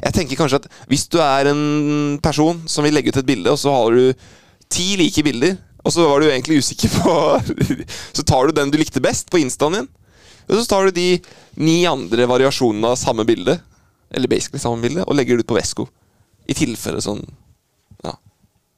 Jeg 0.00 0.14
tenker 0.16 0.38
kanskje 0.38 0.62
at 0.62 0.70
hvis 0.86 1.08
du 1.10 1.18
er 1.18 1.50
en 1.50 2.14
person 2.22 2.62
som 2.70 2.86
vil 2.86 2.94
legge 2.94 3.10
ut 3.10 3.18
et 3.18 3.26
bilde, 3.26 3.50
og 3.50 3.58
så 3.58 3.74
har 3.74 3.98
du 3.98 4.30
ti 4.70 4.94
like 5.02 5.26
bilder, 5.26 5.58
og 5.84 5.92
så 5.94 6.06
var 6.08 6.20
du 6.20 6.28
egentlig 6.28 6.60
usikker 6.60 6.92
på 7.00 7.14
Så 8.16 8.24
tar 8.26 8.46
du 8.46 8.56
den 8.56 8.72
du 8.72 8.78
likte 8.80 9.02
best 9.04 9.30
på 9.32 9.40
instaen 9.40 9.78
din, 9.78 9.88
og 10.50 10.56
så 10.58 10.64
tar 10.68 10.88
du 10.88 10.96
de 10.96 11.08
ni 11.62 11.84
andre 11.88 12.26
variasjonene 12.28 12.92
av 12.92 12.98
samme 12.98 13.24
bilde, 13.28 13.56
eller 14.10 14.30
basically 14.30 14.60
samme 14.62 14.82
bilde, 14.82 15.04
og 15.06 15.16
legger 15.16 15.38
det 15.38 15.46
ut 15.46 15.50
på 15.52 15.58
Vesko. 15.58 15.86
I 16.50 16.56
tilfelle 16.58 17.02
sånn 17.04 17.22
Ja. 18.02 18.16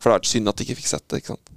For 0.02 0.12
det 0.12 0.18
er 0.18 0.30
synd 0.34 0.50
at 0.52 0.58
de 0.58 0.66
ikke 0.66 0.82
fikk 0.82 0.90
sett 0.90 1.06
det, 1.08 1.22
ikke 1.22 1.34
sant. 1.34 1.52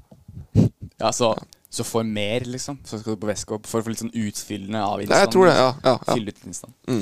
Ja, 1.02 1.12
så, 1.12 1.34
så 1.68 1.84
for 1.84 2.08
mer, 2.08 2.46
liksom. 2.48 2.78
Så 2.88 3.02
skal 3.02 3.18
du 3.18 3.20
på 3.20 3.28
Vesco 3.28 3.60
for 3.68 3.82
å 3.82 3.84
få 3.84 3.92
litt 3.92 4.00
sånn 4.00 4.14
utfyllende 4.16 4.80
av 4.80 5.02
Nei, 5.02 5.10
Ja, 5.10 5.26
jeg 5.26 5.34
tror 5.36 5.50
det. 5.50 5.56
Ja, 5.60 5.72
ja, 5.84 5.96
ja. 5.98 6.14
Fylle 6.14 6.32
ut 6.32 6.46
Instaen. 6.48 6.76
Mm. 6.88 7.02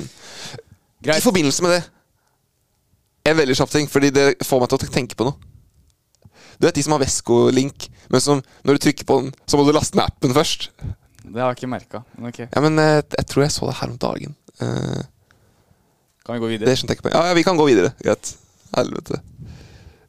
I 1.04 1.20
forbindelse 1.22 1.62
med 1.62 1.76
det 1.76 1.82
En 3.30 3.36
veldig 3.38 3.54
kjapp 3.56 3.70
ting, 3.72 3.86
fordi 3.88 4.10
det 4.12 4.24
får 4.44 4.60
meg 4.60 4.72
til 4.72 4.76
å 4.82 4.94
tenke 4.98 5.16
på 5.16 5.28
noe. 5.28 5.53
Du 6.58 6.66
vet 6.66 6.76
de 6.78 6.82
som 6.86 6.94
har 6.96 7.02
Vesco-link, 7.02 7.88
men 8.12 8.20
som 8.22 8.42
når 8.64 8.76
du 8.78 8.84
trykker 8.86 9.08
på 9.08 9.20
den, 9.22 9.32
så 9.46 9.58
må 9.58 9.64
du 9.66 9.72
laste 9.74 9.98
ned 9.98 10.06
appen 10.06 10.34
først. 10.36 10.70
Det 11.24 11.40
har 11.40 11.50
jeg 11.50 11.58
ikke 11.62 11.70
merka. 11.72 12.02
Men 12.18 12.30
ok, 12.30 12.38
Ja, 12.44 12.60
men 12.62 12.78
jeg, 12.78 13.04
jeg 13.18 13.26
tror 13.32 13.42
jeg 13.46 13.52
så 13.54 13.66
det 13.70 13.76
her 13.80 13.90
om 13.94 13.98
dagen. 13.98 14.36
Uh, 14.62 15.02
kan 16.24 16.36
vi 16.36 16.40
gå 16.42 16.48
det 16.48 16.58
videre? 16.58 16.76
skjønte 16.76 16.92
jeg 16.94 16.98
ikke 17.00 17.08
på. 17.08 17.14
Ja, 17.16 17.24
ja, 17.30 17.34
vi 17.36 17.42
kan 17.46 17.56
gå 17.58 17.66
videre. 17.68 17.90
Greit. 18.04 18.34
Helvete. 18.76 19.20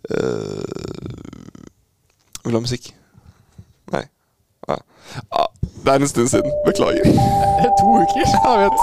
Uh, 0.06 0.62
vil 2.46 2.54
du 2.54 2.58
ha 2.60 2.62
musikk? 2.68 2.92
Nei. 3.94 4.04
Ja. 4.70 4.78
Ah, 5.34 5.50
det 5.86 5.94
er 5.96 6.04
en 6.06 6.08
stund 6.12 6.30
siden. 6.30 6.52
Beklager. 6.68 7.06
To 7.80 7.96
uker? 7.98 8.22
Jeg 8.22 8.58
vet. 8.62 8.78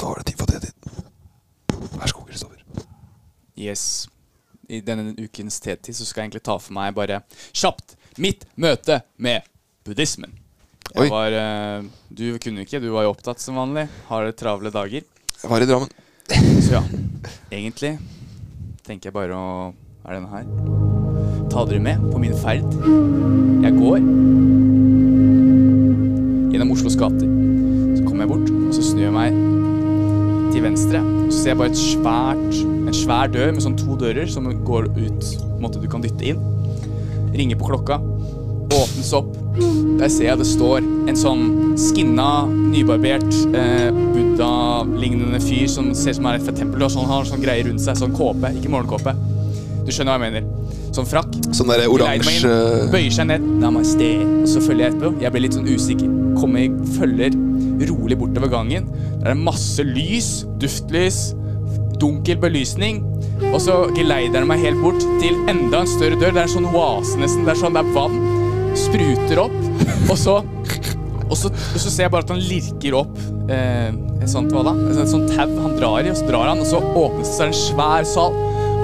Da 0.00 0.06
var 0.10 0.14
det 0.20 0.26
tid 0.26 0.38
for 0.38 0.46
T-tid. 0.46 0.72
Vær 1.98 2.06
så 2.10 2.14
god, 2.18 2.26
Kristoffer. 2.28 2.60
Yes. 3.56 4.08
I 4.68 4.80
denne 4.80 5.12
ukens 5.18 5.60
T-tid 5.60 5.94
så 5.96 6.06
skal 6.06 6.22
jeg 6.22 6.30
egentlig 6.30 6.44
ta 6.46 6.56
for 6.58 6.74
meg 6.76 6.94
bare 6.96 7.20
kjapt 7.52 7.96
mitt 8.22 8.46
møte 8.56 9.02
med 9.20 9.44
buddhismen. 9.84 10.32
Oi. 10.94 11.06
Jeg 11.06 11.12
var, 11.12 11.34
eh, 11.34 11.84
du 12.08 12.38
kunne 12.38 12.64
ikke, 12.64 12.80
du 12.80 12.90
var 12.94 13.04
jo 13.06 13.12
opptatt 13.14 13.40
som 13.42 13.58
vanlig. 13.58 13.88
Har 14.08 14.30
travle 14.32 14.72
dager. 14.72 15.04
Jeg 15.42 15.50
var 15.50 15.60
i 15.60 15.68
Drammen. 15.68 15.90
Så 16.64 16.78
ja, 16.78 16.82
egentlig 17.52 17.98
tenker 18.84 19.10
jeg 19.10 19.16
bare 19.16 19.36
å 19.36 19.48
Er 20.04 20.18
denne 20.18 20.28
her? 20.28 20.44
Ta 21.48 21.62
dere 21.64 21.80
med 21.80 22.02
på 22.12 22.18
min 22.20 22.34
ferd. 22.36 22.66
Jeg 23.64 23.72
går 23.78 24.02
gjennom 26.52 26.72
Oslos 26.74 26.96
gater. 27.00 27.24
Så 27.96 28.04
kommer 28.04 28.26
jeg 28.26 28.32
bort, 28.34 28.52
og 28.52 28.74
så 28.76 28.84
snur 28.84 29.06
jeg 29.06 29.14
meg 29.16 29.38
til 30.52 30.66
venstre. 30.66 31.00
Og 31.00 31.32
så 31.32 31.38
ser 31.38 31.54
jeg 31.54 31.60
bare 31.62 31.72
et 31.72 31.80
svært, 31.80 32.58
en 32.94 33.02
svær 33.02 33.30
dør 33.32 33.52
med 33.54 33.64
sånn 33.64 33.76
to 33.78 33.96
dører 33.98 34.28
som 34.30 34.46
går 34.46 34.90
ut. 34.94 35.30
På 35.40 35.56
en 35.56 35.64
måte 35.64 35.82
du 35.82 35.88
kan 35.90 36.04
dytte 36.04 36.30
inn. 36.30 36.42
Ringer 37.34 37.58
på 37.58 37.70
klokka. 37.72 37.98
Åpnes 38.74 39.10
opp. 39.16 39.32
Der 39.98 40.10
ser 40.10 40.30
jeg 40.30 40.40
det 40.40 40.46
står 40.48 40.82
en 41.10 41.18
sånn 41.18 41.44
skinna, 41.78 42.46
nybarbert 42.48 43.28
eh, 43.54 43.90
Buddha-lignende 44.14 45.38
fyr 45.42 45.68
som 45.70 45.92
ser 45.94 46.14
ut 46.14 46.20
som 46.20 46.30
er 46.30 46.42
fra 46.42 46.54
tempelet. 46.54 46.86
Og 46.88 46.94
sånn, 46.94 47.10
har 47.10 47.28
sånn 47.28 47.42
greier 47.42 47.68
rundt 47.68 47.82
seg. 47.82 47.98
Sånn 47.98 48.14
kåpe, 48.14 48.54
ikke 48.58 48.72
morgenkåpe. 48.72 49.14
Du 49.84 49.92
skjønner 49.92 50.14
hva 50.14 50.30
jeg 50.30 50.34
mener. 50.38 50.50
Sånn 50.94 51.08
frakk. 51.10 51.32
Sånn 51.54 51.70
der 51.72 51.88
oransje 51.90 52.50
Bøyer 52.92 53.14
seg 53.14 53.30
ned. 53.32 53.46
Namaste. 53.62 54.10
Og 54.42 54.50
så 54.50 54.62
følger 54.62 54.86
jeg 54.86 54.94
etterpå. 54.94 55.14
Jeg 55.24 55.34
blir 55.34 55.48
litt 55.48 55.58
sånn 55.58 55.70
usikker. 55.70 56.18
Kommer, 56.38 56.70
følger 56.94 57.34
rolig 57.90 58.18
bortover 58.18 58.52
gangen. 58.52 58.86
Der 59.18 59.32
er 59.32 59.34
det 59.34 59.42
masse 59.42 59.82
lys. 59.86 60.44
Duftlys. 60.62 61.32
Dunkel 62.04 62.38
belysning. 62.42 63.00
Og 63.54 63.58
så 63.64 63.80
geleider 63.96 64.42
han 64.44 64.50
meg 64.50 64.60
helt 64.62 64.80
bort 64.84 65.00
til 65.22 65.38
enda 65.50 65.80
en 65.82 65.88
større 65.88 66.20
dør. 66.20 66.34
Det 66.36 66.42
er 66.42 66.48
en 66.48 66.56
sånn 66.58 66.68
oase 66.70 67.16
nesten. 67.20 67.46
Det 67.48 67.54
er 67.54 67.62
sånn 67.64 67.76
det 67.76 67.82
er 67.84 67.94
vann. 67.96 68.20
Spruter 68.76 69.46
opp. 69.46 69.56
Og 70.12 70.18
så 70.20 70.42
og 71.24 71.38
så, 71.40 71.48
og 71.48 71.80
så 71.80 71.88
ser 71.90 72.04
jeg 72.04 72.12
bare 72.12 72.26
at 72.26 72.32
han 72.34 72.42
lirker 72.44 72.94
opp 72.98 73.16
eh, 73.50 73.88
et 74.20 74.30
sånt, 74.30 74.52
hva 74.52 74.60
da? 74.66 74.74
Et 74.92 75.08
sånt, 75.08 75.30
tau 75.32 75.48
han 75.64 75.72
drar 75.78 76.04
i, 76.04 76.12
og 76.12 76.18
så 76.20 76.26
drar 76.28 76.50
han, 76.50 76.60
og 76.60 76.68
så 76.68 76.78
åpnes 76.84 77.30
det, 77.30 77.34
så 77.34 77.42
er 77.42 77.48
en 77.48 77.56
svær 77.58 78.08
sal. 78.08 78.36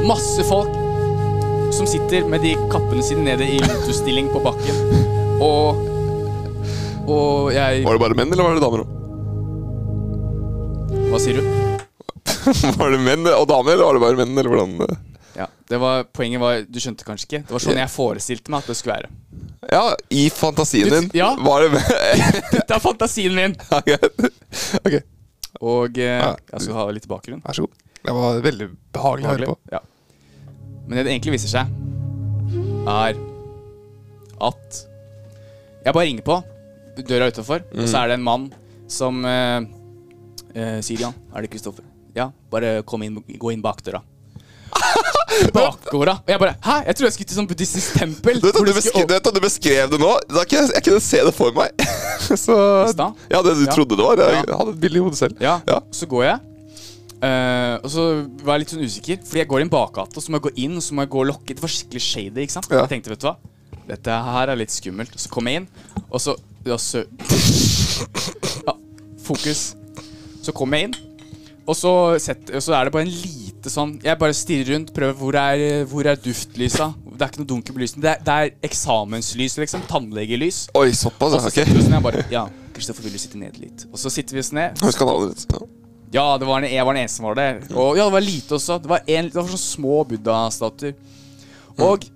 Masse 0.08 0.46
folk 0.48 0.72
som 1.76 1.86
sitter 1.86 2.24
med 2.32 2.42
de 2.42 2.54
kappene 2.72 3.04
sine 3.04 3.26
nede 3.28 3.44
i 3.44 3.60
lotusstilling 3.60 4.32
på 4.32 4.42
bakken. 4.48 4.76
Og 5.44 5.86
Og 7.10 7.52
jeg 7.52 7.84
Var 7.84 7.96
det 7.96 8.02
bare 8.02 8.16
menn, 8.18 8.32
eller 8.32 8.44
var 8.46 8.54
det 8.54 8.64
damer 8.64 8.84
òg? 8.84 8.96
Hva 11.10 11.18
sier 11.18 11.40
du? 11.40 11.59
var 12.80 12.92
det 12.94 13.00
menn 13.04 13.28
og 13.30 13.46
damer, 13.50 13.74
eller 13.74 13.86
var 13.86 13.96
det 13.96 14.02
bare 14.04 14.20
menn, 14.20 14.38
eller 14.38 14.52
hvordan? 14.52 14.98
Ja, 15.36 15.46
det 15.70 15.78
var, 15.80 16.04
Poenget 16.10 16.40
var 16.42 16.64
Du 16.66 16.80
skjønte 16.82 17.06
kanskje 17.06 17.26
ikke? 17.28 17.40
Det 17.46 17.54
var 17.54 17.62
sånn 17.62 17.78
jeg 17.78 17.92
forestilte 17.92 18.52
meg 18.52 18.64
at 18.64 18.70
det 18.72 18.76
skulle 18.78 18.96
være. 18.98 19.10
Ja, 19.70 19.84
i 20.10 20.24
fantasien 20.34 20.90
din 20.90 21.08
ja. 21.14 21.30
var 21.38 21.64
det 21.64 21.70
menn. 21.76 21.86
Det 22.68 22.76
er 22.76 22.82
fantasien 22.82 23.36
min! 23.36 23.56
Ok, 23.70 24.98
Og 25.60 26.00
eh, 26.00 26.18
Ja, 26.18 26.34
jeg 26.54 26.66
skal 26.66 26.78
ha 26.80 26.86
litt 26.94 27.08
bakgrunn. 27.10 27.42
vær 27.44 27.56
så 27.56 27.66
god. 27.66 27.86
Det 28.00 28.14
var 28.16 28.44
veldig 28.44 28.68
behagelig 28.96 29.28
å 29.28 29.34
høre 29.34 29.50
på. 29.52 29.58
Ja. 29.74 29.82
Men 30.86 30.98
det 30.98 31.04
det 31.06 31.12
egentlig 31.14 31.36
viser 31.36 31.52
seg, 31.52 31.74
er 32.90 33.18
at 34.40 34.80
jeg 35.84 35.94
bare 35.94 36.06
ringer 36.08 36.24
på 36.26 36.40
døra 37.06 37.28
utafor, 37.30 37.62
og 37.76 37.86
så 37.88 38.02
er 38.02 38.10
det 38.10 38.18
en 38.18 38.24
mann 38.26 38.48
som 38.90 39.22
eh, 39.24 39.60
eh, 40.54 40.80
sier 40.84 41.06
ja. 41.06 41.12
Er 41.34 41.44
det 41.44 41.52
Kristoffer? 41.52 41.84
Ja, 42.16 42.30
bare 42.50 42.82
kom 42.82 43.02
inn, 43.06 43.20
gå 43.38 43.52
inn 43.54 43.62
bak 43.62 43.82
døra. 43.86 44.02
Bakgårda. 45.54 46.14
Og 46.24 46.28
jeg 46.30 46.38
bare 46.38 46.54
Hæ? 46.62 46.74
Jeg 46.86 46.94
trodde 46.96 47.08
jeg 47.08 47.14
skulle 47.16 47.28
til 47.30 47.38
sånn 47.40 47.48
buddhistisk 47.50 47.96
tempel. 47.98 48.38
Du 48.40 48.46
vet, 48.46 48.54
du, 48.54 48.64
det 48.66 49.06
du 49.08 49.14
vet 49.14 49.30
du 49.34 49.40
beskrev 49.42 49.90
det 49.92 49.98
nå? 50.00 50.10
Da 50.30 50.44
kunne 50.46 50.62
jeg, 50.66 50.72
jeg 50.76 50.84
kunne 50.86 51.00
se 51.04 51.22
det 51.26 51.32
for 51.36 51.54
meg. 51.56 51.84
Så? 52.44 52.54
Ja, 53.30 53.40
det 53.42 53.56
du 53.58 53.64
Ja. 53.66 53.72
trodde 53.74 53.96
det 53.98 54.04
var. 54.06 54.20
Jeg 54.22 54.44
Ja. 54.46 54.56
hadde 54.60 54.74
et 54.76 54.80
bilde 54.80 55.00
i 55.00 55.02
hodet 55.02 55.18
selv. 55.18 55.36
Ja, 55.42 55.58
Ja. 55.66 55.80
så 55.90 56.06
går 56.10 56.24
jeg. 56.28 56.38
Uh, 57.20 57.76
og 57.84 57.90
så 57.92 58.04
var 58.46 58.54
jeg 58.56 58.62
litt 58.62 58.70
sånn 58.72 58.84
usikker, 58.86 59.18
fordi 59.28 59.42
jeg 59.42 59.48
går 59.50 59.60
inn 59.66 59.68
bakgate, 59.72 60.16
og 60.16 60.22
så 60.24 60.30
må 60.32 60.38
jeg 60.38 60.46
gå 60.46 60.52
inn 60.64 60.76
og 60.78 60.82
så 60.86 60.94
må 60.96 61.02
jeg 61.04 61.10
gå 61.12 61.20
og 61.20 61.26
lokke. 61.34 61.52
Det 61.52 61.60
var 61.60 61.68
skikkelig 61.74 62.00
shady. 62.06 62.44
ikke 62.46 62.54
sant? 62.56 62.70
Ja. 62.70 62.84
Jeg 62.86 62.94
tenkte, 62.94 63.10
vet 63.12 63.20
du 63.20 63.26
hva, 63.28 63.34
dette 63.90 64.20
her 64.30 64.48
er 64.54 64.56
litt 64.56 64.72
skummelt. 64.72 65.12
Og 65.12 65.20
så 65.20 65.28
kom 65.34 65.50
jeg 65.50 65.60
inn, 65.62 65.68
og 66.08 66.20
så 66.22 66.36
ja, 66.70 66.76
så 66.80 67.04
Fokus. 69.24 69.74
Så 70.42 70.52
kom 70.56 70.72
jeg 70.74 70.88
inn, 70.88 70.94
og 71.70 71.76
så, 71.78 71.92
setter, 72.22 72.56
og 72.58 72.62
så 72.66 72.74
er 72.76 72.88
det 72.88 72.92
bare 72.94 73.06
en 73.06 73.12
lite 73.14 73.70
sånn 73.70 73.92
Jeg 74.02 74.18
bare 74.18 74.34
stirrer 74.34 74.72
rundt, 74.74 74.90
prøver 74.96 75.16
hvor 75.20 75.36
er, 75.38 75.84
hvor 75.90 76.08
er 76.10 76.18
duftlysa. 76.20 76.90
Det 77.10 77.20
er 77.26 77.32
ikke 77.32 77.42
noe 77.42 77.50
dunkel 77.52 77.76
belysning. 77.76 78.02
Det 78.04 78.10
er, 78.14 78.22
det 78.26 78.36
er 78.36 78.52
eksamenslys, 78.70 79.58
liksom. 79.60 79.82
Tannlegelys. 79.90 80.62
Oi, 80.80 80.88
såpass, 80.96 81.34
Og 81.36 81.44
så 81.44 81.50
Ok. 81.50 81.58
setter 81.60 81.74
vi 81.76 81.82
oss 81.84 81.90
ned 81.92 81.98
og 82.00 82.06
bare 82.08 82.24
Ja, 82.32 82.46
Kristoffer, 82.76 83.04
vil 83.04 83.12
du 83.16 83.20
sitte 83.20 83.38
ned 83.40 83.58
litt? 83.60 83.84
Og 83.92 84.00
så 84.00 84.10
sitter 84.12 84.38
vi 84.38 84.44
oss 84.44 84.52
ned. 84.56 84.80
Husk 84.82 85.02
han 85.04 85.12
allerede. 85.12 85.46
Ja. 85.52 85.66
Ja, 86.10 86.24
det 86.42 86.46
var 86.48 86.58
en, 86.58 86.66
jeg 86.72 86.82
var 86.88 86.96
den 86.96 87.04
eneste 87.04 87.20
som 87.20 87.26
var 87.28 87.36
der. 87.38 87.60
Og 87.78 87.94
ja, 88.00 88.06
det 88.08 88.12
var 88.16 88.24
lite 88.24 88.56
også. 88.56 88.80
Det 88.82 88.88
var, 88.90 89.04
en, 89.06 89.28
det 89.30 89.36
var 89.36 89.46
sånne 89.52 89.62
små 89.62 90.00
buddha-statuer. 90.10 90.96
Og 91.86 92.08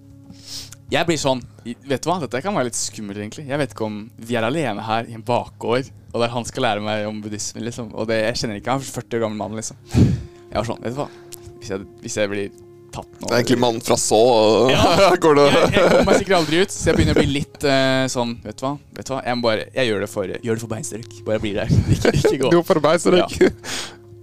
jeg 0.93 1.07
blir 1.09 1.19
sånn 1.21 1.41
Vet 1.65 2.03
du 2.05 2.11
hva, 2.11 2.19
dette 2.21 2.41
kan 2.45 2.53
være 2.53 2.69
litt 2.69 2.77
skummelt, 2.77 3.17
egentlig. 3.17 3.47
Jeg 3.49 3.57
vet 3.59 3.71
ikke 3.73 3.87
om 3.87 3.95
vi 4.21 4.37
er 4.37 4.45
alene 4.45 4.83
her 4.85 5.07
i 5.09 5.15
en 5.17 5.23
bakgård, 5.25 5.87
og 6.13 6.21
der 6.21 6.29
han 6.35 6.45
skal 6.45 6.67
lære 6.67 6.83
meg 6.85 7.07
om 7.09 7.23
buddhisme, 7.25 7.63
liksom. 7.65 7.89
Og 7.97 8.05
det, 8.11 8.19
jeg 8.21 8.43
kjenner 8.43 8.61
ikke 8.61 8.75
han 8.75 8.85
er 8.85 8.91
40 9.01 9.17
år 9.17 9.23
gammel 9.25 9.41
mann, 9.41 9.57
liksom. 9.57 9.79
Jeg 9.95 10.59
var 10.59 10.69
sånn, 10.69 10.83
vet 10.85 10.93
du 10.93 11.01
hva. 11.01 11.09
Hvis 11.57 11.73
jeg, 11.73 11.87
hvis 12.05 12.19
jeg 12.21 12.29
blir 12.35 12.51
tatt 12.95 13.09
nå 13.17 13.27
Det 13.27 13.33
er 13.33 13.41
egentlig 13.41 13.59
mannen 13.65 13.81
fra 13.83 13.97
så. 13.99 14.19
og- 14.21 14.71
Ja. 14.75 15.09
Går 15.25 15.35
det 15.41 15.47
jeg, 15.49 15.63
jeg 15.73 15.89
kommer 15.89 16.05
meg 16.11 16.21
sikkert 16.21 16.37
aldri 16.43 16.61
ut, 16.61 16.77
så 16.77 16.85
jeg 16.91 16.99
begynner 17.01 17.17
å 17.17 17.23
bli 17.25 17.33
litt 17.33 17.65
uh, 17.65 18.05
sånn 18.13 18.37
Vet 18.45 18.61
du 18.61 18.67
hva? 18.67 18.75
Vet 19.01 19.09
du 19.09 19.13
hva? 19.17 19.23
Jeg, 19.25 19.39
må 19.41 19.49
bare, 19.49 19.65
jeg 19.81 19.89
gjør 19.89 20.05
det 20.05 20.11
for, 20.13 20.35
gjør 20.37 20.61
det 20.61 20.63
for 20.67 20.75
beinstørk. 20.77 21.17
Bare 21.27 21.41
bli 21.43 21.55
der. 21.57 21.73
Ikke, 21.97 22.13
ikke 22.21 22.37
gå. 22.45 22.53
Gå 22.59 22.63
for 22.69 22.85
meg, 22.85 23.09
Ja. 23.25 23.27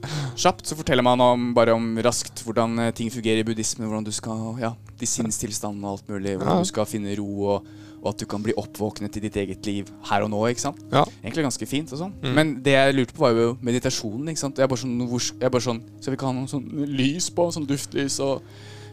Ikke 0.01 0.37
Kjapt 0.41 0.65
så 0.67 0.75
forteller 0.79 1.03
man 1.05 1.21
om, 1.21 1.53
bare 1.53 1.73
om 1.75 1.97
raskt 2.01 2.41
hvordan 2.45 2.79
eh, 2.79 2.91
ting 2.97 3.09
fungerer 3.13 3.39
i 3.41 3.45
buddhismen. 3.45 3.87
Hvordan 3.87 4.05
du 4.07 4.11
skal, 4.11 4.55
ja, 4.61 4.73
de 4.99 5.05
sinnstilstandene 5.07 5.85
og 5.85 5.99
alt 5.99 6.09
mulig. 6.09 6.37
Hvordan 6.39 6.57
Ja. 6.57 6.65
du 6.65 6.69
skal 6.71 6.85
finne 6.89 7.13
ro, 7.19 7.27
og, 7.55 7.67
og 8.01 8.07
at 8.13 8.17
du 8.17 8.25
kan 8.25 8.41
bli 8.41 8.53
oppvåknet 8.57 9.17
i 9.17 9.21
ditt 9.27 9.35
eget 9.37 9.65
liv 9.69 9.91
her 10.09 10.23
og 10.25 10.31
nå. 10.33 10.39
ikke 10.49 10.63
sant? 10.63 10.79
Ja. 10.91 11.03
Egentlig 11.21 11.43
ganske 11.45 11.67
fint. 11.69 11.91
og 11.93 11.99
sånn 12.01 12.13
Men 12.33 12.55
det 12.65 12.73
jeg 12.73 12.95
lurte 12.97 13.13
på, 13.13 13.21
var 13.27 13.31
jo 13.37 13.57
meditasjonen. 13.61 14.29
ikke 14.33 14.39
sant? 14.41 14.57
Jeg 14.57 14.65
er 14.65 14.71
bare 14.73 14.81
sånn, 14.81 14.97
hvor, 15.07 15.21
jeg 15.21 15.51
bare 15.51 15.61
sånn 15.67 15.81
Så 16.01 16.09
vi 16.11 16.17
kan 16.17 16.33
ha 16.33 16.39
noe 16.41 16.49
sånn 16.49 16.65
lys 16.89 17.29
på, 17.29 17.51
sånn 17.53 17.67
duftlys 17.69 18.19
og 18.25 18.41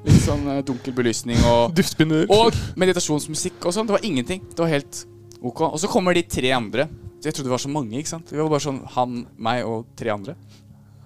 litt 0.04 0.20
sånn 0.22 0.44
eh, 0.48 0.60
dunkel 0.62 0.92
belysning 0.94 1.40
og 1.48 1.72
Duftbinder. 1.78 2.26
og 2.30 2.52
meditasjonsmusikk 2.76 3.64
og 3.66 3.72
sånn. 3.74 3.86
Det 3.88 3.96
var 3.96 4.04
ingenting. 4.04 4.44
Det 4.52 4.60
var 4.60 4.68
helt 4.76 5.06
ok. 5.40 5.60
Og 5.72 5.78
så 5.80 5.88
kommer 5.88 6.12
de 6.14 6.22
tre 6.22 6.52
andre. 6.52 6.88
Jeg 7.24 7.32
trodde 7.34 7.48
det 7.48 7.56
var 7.56 7.64
så 7.64 7.72
mange. 7.72 7.96
ikke 7.98 8.12
sant? 8.12 8.28
Vi 8.30 8.38
var 8.38 8.48
bare 8.52 8.62
sånn 8.62 8.82
han, 8.94 9.24
meg 9.38 9.64
og 9.66 9.86
tre 9.98 10.12
andre. 10.14 10.36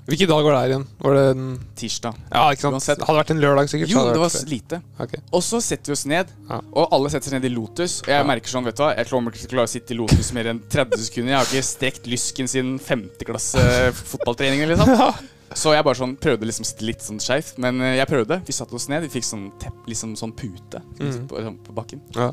Hvilken 0.03 0.27
dag 0.29 0.43
var 0.43 0.51
det 0.57 0.61
her 0.63 0.71
igjen? 0.73 0.85
Var 0.99 1.15
det 1.15 1.21
en 1.31 1.43
Tirsdag. 1.79 2.17
Ja, 2.33 2.41
ikke 2.51 2.65
sant? 2.65 2.75
Uansett. 2.75 2.99
Det 2.99 3.07
hadde 3.07 3.21
vært 3.21 3.31
en 3.31 3.41
lørdag, 3.43 3.69
sikkert. 3.71 3.93
Jo, 3.93 4.01
det 4.11 4.19
var 4.19 4.33
vært 4.33 4.49
lite. 4.51 4.81
Okay. 5.05 5.21
Og 5.31 5.45
så 5.47 5.61
setter 5.63 5.93
vi 5.93 5.95
oss 5.95 6.03
ned, 6.11 6.33
Ja. 6.51 6.59
og 6.73 6.89
alle 6.97 7.11
setter 7.13 7.31
seg 7.31 7.37
ned 7.39 7.47
i 7.47 7.53
Lotus. 7.55 8.01
Og 8.03 8.09
jeg 8.11 8.27
merker 8.27 8.51
sånn, 8.51 8.65
vet 8.67 8.77
du 8.77 8.83
hva, 8.83 8.89
jeg 8.99 9.07
klarer 9.07 9.31
ikke 9.39 9.63
å 9.63 9.69
sitte 9.71 9.95
i 9.95 9.99
Lotus 10.01 10.33
mer 10.35 10.51
enn 10.51 10.59
30 10.69 10.99
sekunder. 11.07 11.31
Jeg 11.31 11.39
har 11.39 11.47
ikke 11.53 11.69
strekt 11.71 12.07
lysken 12.11 12.51
siden 12.51 12.81
femteklasse 12.83 13.63
fotballtrening. 13.95 14.67
Liksom. 14.73 15.15
Så 15.55 15.75
jeg 15.77 15.85
bare 15.85 15.95
sånn 16.01 16.17
prøvde 16.17 16.49
liksom 16.49 16.65
litt 16.83 17.03
sånn 17.05 17.21
skeivt. 17.21 17.59
Men 17.63 17.79
eh, 17.85 17.95
jeg 18.01 18.09
prøvde. 18.09 18.41
Vi 18.49 18.53
satte 18.57 18.75
oss 18.75 18.89
ned. 18.89 19.03
Vi 19.07 19.13
fikk 19.21 19.27
sånn, 19.29 19.51
tepp, 19.61 19.85
liksom 19.87 20.17
sånn 20.19 20.33
pute 20.35 20.81
Mm. 20.99 21.29
på, 21.29 21.37
sånn 21.47 21.59
på 21.63 21.75
bakken. 21.77 22.01
Ja. 22.17 22.31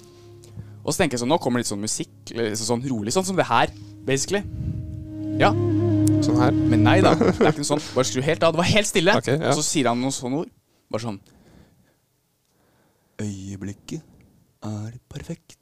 Og 0.86 0.94
så 0.96 1.04
tenker 1.04 1.18
jeg 1.18 1.22
sånn, 1.22 1.30
nå 1.30 1.38
kommer 1.44 1.60
litt 1.62 1.68
sånn 1.70 1.82
musikk, 1.84 2.10
eller 2.32 2.50
liksom 2.54 2.80
sånn 2.80 2.86
rolig, 2.90 3.12
sånn 3.14 3.26
som 3.28 3.36
det 3.36 3.46
her, 3.46 3.68
basically. 4.08 4.42
Ja, 5.38 5.52
Sånn 6.26 6.36
her. 6.42 6.52
men 6.52 6.82
nei 6.84 6.98
da. 7.06 7.14
Det 7.16 7.30
er 7.38 7.52
ikke 7.54 7.62
noe 7.62 7.70
sånt. 7.74 7.86
Bare 7.96 8.08
skru 8.10 8.22
helt 8.26 8.44
av. 8.44 8.52
Det 8.56 8.60
var 8.60 8.68
helt 8.74 8.88
stille. 8.90 9.14
Okay, 9.22 9.38
ja. 9.40 9.52
Og 9.54 9.60
så 9.62 9.64
sier 9.64 9.88
han 9.92 10.02
noen 10.02 10.12
sånne 10.16 10.42
ord. 10.44 10.50
Bare 10.92 11.06
sånn 11.06 11.20
Øyeblikket 13.20 14.02
er 14.64 14.94
perfekt. 15.12 15.58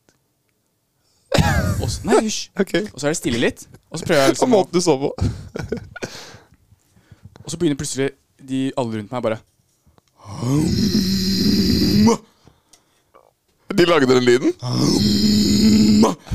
Og 1.82 1.90
så, 1.90 2.04
nei, 2.08 2.20
hysj. 2.28 2.50
Okay. 2.62 2.86
Og 2.94 3.00
så 3.02 3.08
er 3.10 3.14
det 3.16 3.20
stille 3.20 3.42
litt. 3.42 3.66
Og 3.92 4.00
så 4.00 4.06
prøver 4.08 4.22
jeg 4.24 4.36
liksom 4.36 4.52
måten 4.54 4.78
du 4.78 4.82
så 4.82 4.94
på. 5.02 5.10
Og 7.44 7.52
så 7.54 7.58
begynner 7.62 7.80
plutselig 7.80 8.12
de 8.48 8.68
alle 8.78 9.00
rundt 9.02 9.14
meg 9.14 9.24
bare 9.26 9.40
De 13.78 13.86
lagde 13.86 14.08
den 14.10 14.26
lyden? 14.26 14.54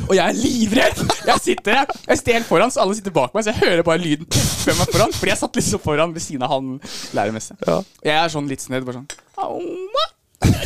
Og 0.09 0.15
jeg 0.15 0.23
er 0.23 0.37
livredd! 0.37 1.01
Jeg 1.27 1.41
sitter 1.43 1.81
jeg 2.07 2.19
stjeler 2.21 2.47
foran, 2.47 2.71
så 2.71 2.83
alle 2.85 2.95
sitter 2.99 3.15
bak 3.15 3.35
meg, 3.35 3.45
så 3.45 3.53
jeg 3.53 3.63
hører 3.63 3.83
bare 3.87 4.03
lyden 4.03 4.27
puffe 4.31 4.75
meg 4.79 4.91
foran. 4.93 5.15
Fordi 5.17 5.33
jeg 5.33 5.41
satt 5.41 5.59
liksom 5.59 5.83
foran 5.83 6.15
ved 6.15 6.25
siden 6.25 6.45
av 6.47 6.53
han 6.55 6.75
lærermessig. 7.17 7.57
Ja. 7.67 7.79
Jeg 8.05 8.17
er 8.19 8.33
sånn 8.35 8.51
litt 8.51 8.63
snedd, 8.65 8.87
bare 8.87 9.01
sånn 9.03 9.11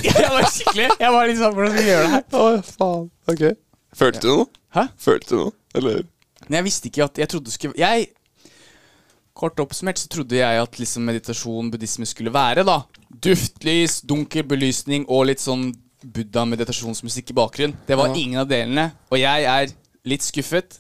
Jeg 0.04 0.28
var 0.32 0.48
skikkelig 0.50 0.88
Jeg 1.00 1.12
var 1.14 1.28
litt 1.28 1.38
sånn 1.40 1.54
Hvordan 1.56 1.72
skal 1.72 1.84
vi 1.84 1.90
gjøre 1.90 2.04
det 2.06 2.12
her? 2.14 2.26
Å, 2.40 2.44
faen. 2.76 3.08
Ok. 3.32 3.42
Følte 3.96 4.22
du 4.24 4.28
noe? 4.32 4.46
Hæ? 4.76 4.84
Følte 5.06 5.30
du 5.32 5.36
noe? 5.40 5.54
Eller? 5.76 6.04
Men 6.46 6.58
jeg 6.60 6.66
visste 6.68 6.90
ikke 6.90 7.06
at 7.06 7.20
Jeg 7.22 7.30
trodde 7.32 7.48
det 7.50 7.56
skulle 7.56 7.80
Jeg 7.80 8.08
Kort 9.36 9.60
oppsummert 9.60 10.00
så 10.00 10.08
trodde 10.12 10.38
jeg 10.38 10.60
at 10.64 10.78
liksom 10.80 11.04
meditasjon, 11.04 11.68
buddhisme 11.72 12.08
skulle 12.08 12.32
være 12.32 12.64
da 12.64 12.78
Duftlys, 13.22 14.00
dunkel 14.08 14.46
belysning 14.48 15.04
og 15.12 15.26
litt 15.30 15.42
sånn 15.44 15.68
buddha-meditasjonsmusikk 16.04 17.30
i 17.30 17.34
bakgrunnen. 17.36 17.76
Det 17.86 17.96
var 17.96 18.08
Ja. 18.08 18.14
ingen 18.14 18.40
av 18.40 18.48
delene. 18.48 18.92
Og 19.10 19.18
jeg 19.18 19.44
er 19.44 19.72
litt 20.04 20.22
skuffet. 20.22 20.78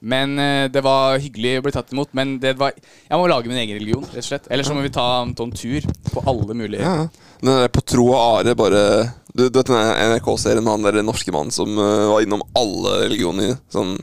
Men 0.00 0.38
eh, 0.38 0.68
det 0.68 0.80
var 0.84 1.18
hyggelig 1.18 1.58
å 1.58 1.62
bli 1.62 1.72
tatt 1.72 1.90
imot. 1.92 2.08
Men 2.14 2.38
det 2.38 2.56
var 2.56 2.70
Jeg 2.72 3.18
må 3.18 3.26
lage 3.28 3.48
min 3.48 3.58
egen 3.58 3.78
religion, 3.80 4.04
rett 4.04 4.22
og 4.22 4.24
slett. 4.24 4.46
Eller 4.50 4.62
så 4.64 4.74
må 4.74 4.82
vi 4.82 4.90
ta 4.94 5.22
en 5.22 5.34
sånn 5.34 5.52
tur 5.52 5.80
på 6.12 6.22
alle 6.26 6.54
mulige 6.54 6.80
Ja. 6.82 7.08
Den 7.40 7.54
der 7.62 7.68
på 7.68 7.82
tro 7.84 8.08
og 8.12 8.38
are 8.46 8.54
bare 8.54 9.12
Du 9.34 9.48
du 9.48 9.58
vet 9.58 9.66
den 9.66 9.76
NRK-serien 10.18 10.62
med 10.62 10.70
han 10.72 10.82
der 10.82 11.02
norske 11.02 11.30
mannen 11.32 11.50
som 11.50 11.68
uh, 11.78 12.08
var 12.12 12.20
innom 12.22 12.42
alle 12.54 13.08
religioner? 13.08 13.58
Sånn 13.70 13.98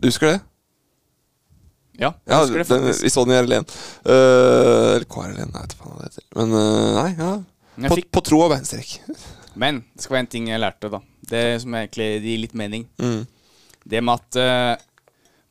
Du 0.00 0.08
husker 0.08 0.32
det? 0.32 0.40
Ja, 1.98 2.12
jeg 2.26 2.30
Ja, 2.30 2.40
husker 2.40 2.58
det 2.58 2.68
den, 2.68 2.82
faktisk. 2.84 3.02
vi 3.04 3.10
så 3.10 3.24
den 3.26 3.34
i 3.34 3.42
RLN. 3.42 3.64
Uh, 4.06 4.94
eller 4.96 5.04
KRLN, 5.10 5.52
jeg 5.52 5.62
vet 5.62 5.72
ikke 5.74 5.88
hva 5.88 5.96
det 5.98 6.08
heter. 6.08 6.24
Men 6.36 6.52
uh, 6.54 7.02
nei, 7.02 7.08
ja. 7.18 7.30
På, 7.86 7.94
fikk, 7.94 8.10
på 8.10 8.22
tro 8.26 8.40
og 8.42 8.50
beinstrekk. 8.50 8.96
men 9.62 9.82
det 9.94 10.02
skal 10.02 10.16
være 10.18 10.24
en 10.26 10.32
ting 10.34 10.48
jeg 10.50 10.60
lærte, 10.62 10.90
da. 10.90 11.00
Det 11.28 11.42
som 11.62 11.74
egentlig 11.78 12.08
gir 12.24 12.42
litt 12.42 12.54
mening. 12.58 12.86
Mm. 12.98 13.22
Det 13.88 14.00
med 14.04 14.14
at 14.18 14.38
uh, 14.42 14.84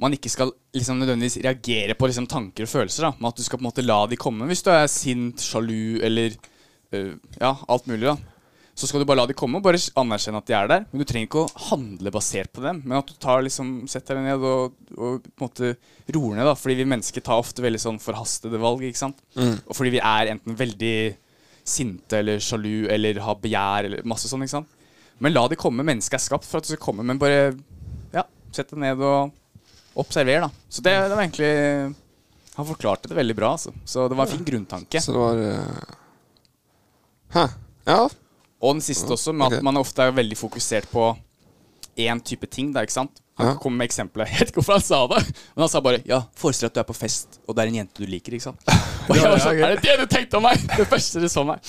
man 0.01 0.13
ikke 0.13 0.29
skal 0.29 0.51
liksom 0.75 0.99
nødvendigvis 1.01 1.39
reagere 1.45 1.95
på 1.97 2.09
liksom, 2.09 2.27
tanker 2.29 2.67
og 2.67 2.69
følelser. 2.69 3.07
da 3.07 3.13
Men 3.17 3.29
at 3.31 3.37
du 3.39 3.43
skal 3.45 3.57
på 3.57 3.63
en 3.65 3.69
måte 3.71 3.85
la 3.85 4.01
de 4.09 4.17
komme 4.19 4.45
hvis 4.49 4.61
du 4.65 4.71
er 4.73 4.89
sint, 4.91 5.41
sjalu 5.41 6.01
eller 6.05 6.35
uh, 6.93 7.13
Ja, 7.39 7.55
alt 7.67 7.87
mulig. 7.89 8.05
da 8.05 8.17
Så 8.77 8.89
skal 8.89 9.01
du 9.01 9.07
bare 9.09 9.21
la 9.21 9.25
de 9.29 9.33
komme 9.37 9.57
og 9.57 9.65
bare 9.65 9.79
anerkjenne 9.97 10.41
at 10.41 10.49
de 10.49 10.53
er 10.53 10.67
der. 10.69 10.83
Men 10.91 11.01
du 11.01 11.05
trenger 11.09 11.29
ikke 11.29 11.45
å 11.45 11.63
handle 11.71 12.11
basert 12.13 12.51
på 12.53 12.61
dem. 12.61 12.83
Men 12.85 12.99
at 12.99 13.07
du 13.09 13.15
tar 13.17 13.41
liksom 13.45 13.87
setter 13.89 14.19
deg 14.19 14.27
ned 14.27 14.43
og, 14.45 14.75
og 14.97 15.23
på 15.25 15.37
en 15.39 15.47
måte 15.47 15.71
roer 16.13 16.35
ned. 16.37 16.45
da 16.45 16.53
Fordi 16.57 16.75
vi 16.81 16.89
mennesker 16.91 17.25
tar 17.25 17.41
ofte 17.41 17.65
veldig 17.65 17.81
sånn 17.81 18.01
forhastede 18.03 18.59
valg. 18.61 18.83
ikke 18.85 19.05
sant 19.05 19.23
Mm. 19.37 19.55
Og 19.65 19.73
fordi 19.77 19.95
vi 19.97 20.03
er 20.03 20.33
enten 20.35 20.57
veldig 20.57 20.97
sinte 21.67 22.21
eller 22.21 22.41
sjalu 22.43 22.87
eller 22.91 23.19
har 23.23 23.39
begjær 23.43 23.89
eller 23.89 24.07
masse 24.07 24.29
sånn. 24.29 24.45
ikke 24.45 24.55
sant 24.55 24.73
Men 25.23 25.33
la 25.33 25.47
det 25.51 25.59
komme. 25.59 25.85
Mennesket 25.85 26.19
er 26.19 26.23
skapt 26.23 26.47
for 26.47 26.59
at 26.59 26.67
det 26.67 26.75
skal 26.75 26.83
komme. 26.83 27.05
Men 27.07 27.19
bare 27.21 27.51
ja, 28.13 28.23
sett 28.53 28.71
deg 28.71 28.83
ned 28.83 29.01
og 29.03 29.33
observer, 29.97 30.45
da. 30.45 30.51
Så 30.69 30.83
det, 30.85 30.93
det 30.93 31.15
var 31.15 31.23
egentlig 31.25 31.51
Han 32.57 32.67
forklarte 32.69 33.09
det 33.09 33.17
veldig 33.17 33.35
bra, 33.37 33.53
altså. 33.57 33.73
Så 33.85 34.07
det 34.07 34.17
var 34.17 34.29
en 34.29 34.35
fin 34.37 34.47
grunntanke. 34.47 35.01
Så 35.01 35.15
det 35.15 35.23
var 35.23 35.43
eh, 35.43 35.95
Hæ. 37.35 37.47
Ja. 37.87 38.01
Og 38.57 38.77
den 38.77 38.81
siste 38.81 39.11
også, 39.13 39.33
med 39.33 39.49
at 39.49 39.59
okay. 39.59 39.65
man 39.65 39.77
ofte 39.77 40.05
er 40.05 40.15
veldig 40.15 40.37
fokusert 40.37 40.87
på 40.89 41.11
én 41.97 42.21
type 42.23 42.47
ting. 42.49 42.71
Da, 42.73 42.85
ikke 42.85 42.95
sant? 42.95 43.21
Han 43.37 43.47
Ja. 43.47 43.55
kom 43.61 43.75
med 43.77 43.85
eksempler. 43.89 44.25
Jeg 44.31 44.39
vet 44.39 44.49
ikke 44.51 44.61
hvorfor 44.63 44.73
han 44.79 44.85
sa 44.85 44.99
det, 45.11 45.21
men 45.55 45.61
han 45.65 45.69
sa 45.69 45.81
bare 45.85 46.01
Ja, 46.09 46.23
forestill 46.35 46.67
at 46.71 46.73
du 46.73 46.79
er 46.81 46.87
på 46.89 46.95
fest, 46.97 47.39
og 47.47 47.55
det 47.55 47.63
er 47.63 47.67
en 47.71 47.75
jente 47.81 48.01
du 48.01 48.09
liker. 48.09 48.33
ikke 48.33 48.47
sant? 48.49 48.63
Og 49.09 49.15
jeg 49.15 49.23
var 49.23 49.39
sånn, 49.39 49.59
Er 49.63 49.75
det 49.75 49.83
det 49.85 49.93
du 50.01 50.05
tenkte 50.11 50.37
om 50.39 50.43
meg? 50.43 50.57
Det 50.75 50.87
første 50.89 51.21
du 51.23 51.27
så 51.31 51.43
meg. 51.47 51.61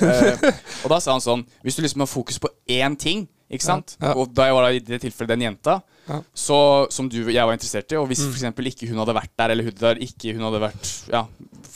Uh, 0.00 0.46
og 0.86 0.92
da 0.94 1.00
sa 1.02 1.12
han 1.12 1.20
sånn 1.20 1.42
Hvis 1.66 1.76
du 1.76 1.82
liksom 1.84 2.00
har 2.00 2.08
fokus 2.08 2.38
på 2.40 2.48
én 2.72 2.94
ting, 2.96 3.26
ikke 3.52 3.66
sant? 3.66 3.96
Og 4.14 4.30
da 4.34 4.46
jeg 4.48 4.54
var 4.56 4.70
i 4.70 4.80
det 4.80 5.00
tilfellet 5.02 5.34
den 5.34 5.44
jenta, 5.50 5.80
Ja. 6.06 6.20
Så, 6.38 6.56
som 6.94 7.08
du, 7.10 7.18
jeg 7.32 7.42
var 7.46 7.52
interessert 7.56 7.90
i. 7.92 7.96
Og 7.98 8.06
hvis 8.10 8.20
for 8.22 8.34
eksempel 8.36 8.68
ikke 8.70 8.86
hun 8.90 9.00
hadde 9.02 9.14
vært 9.16 9.32
der, 9.38 9.50
eller 9.54 9.64
hun 9.66 9.78
der 9.80 9.98
ikke 10.06 10.34
hun 10.36 10.44
hadde 10.46 10.60
vært 10.68 10.90
Ja, 11.10 11.24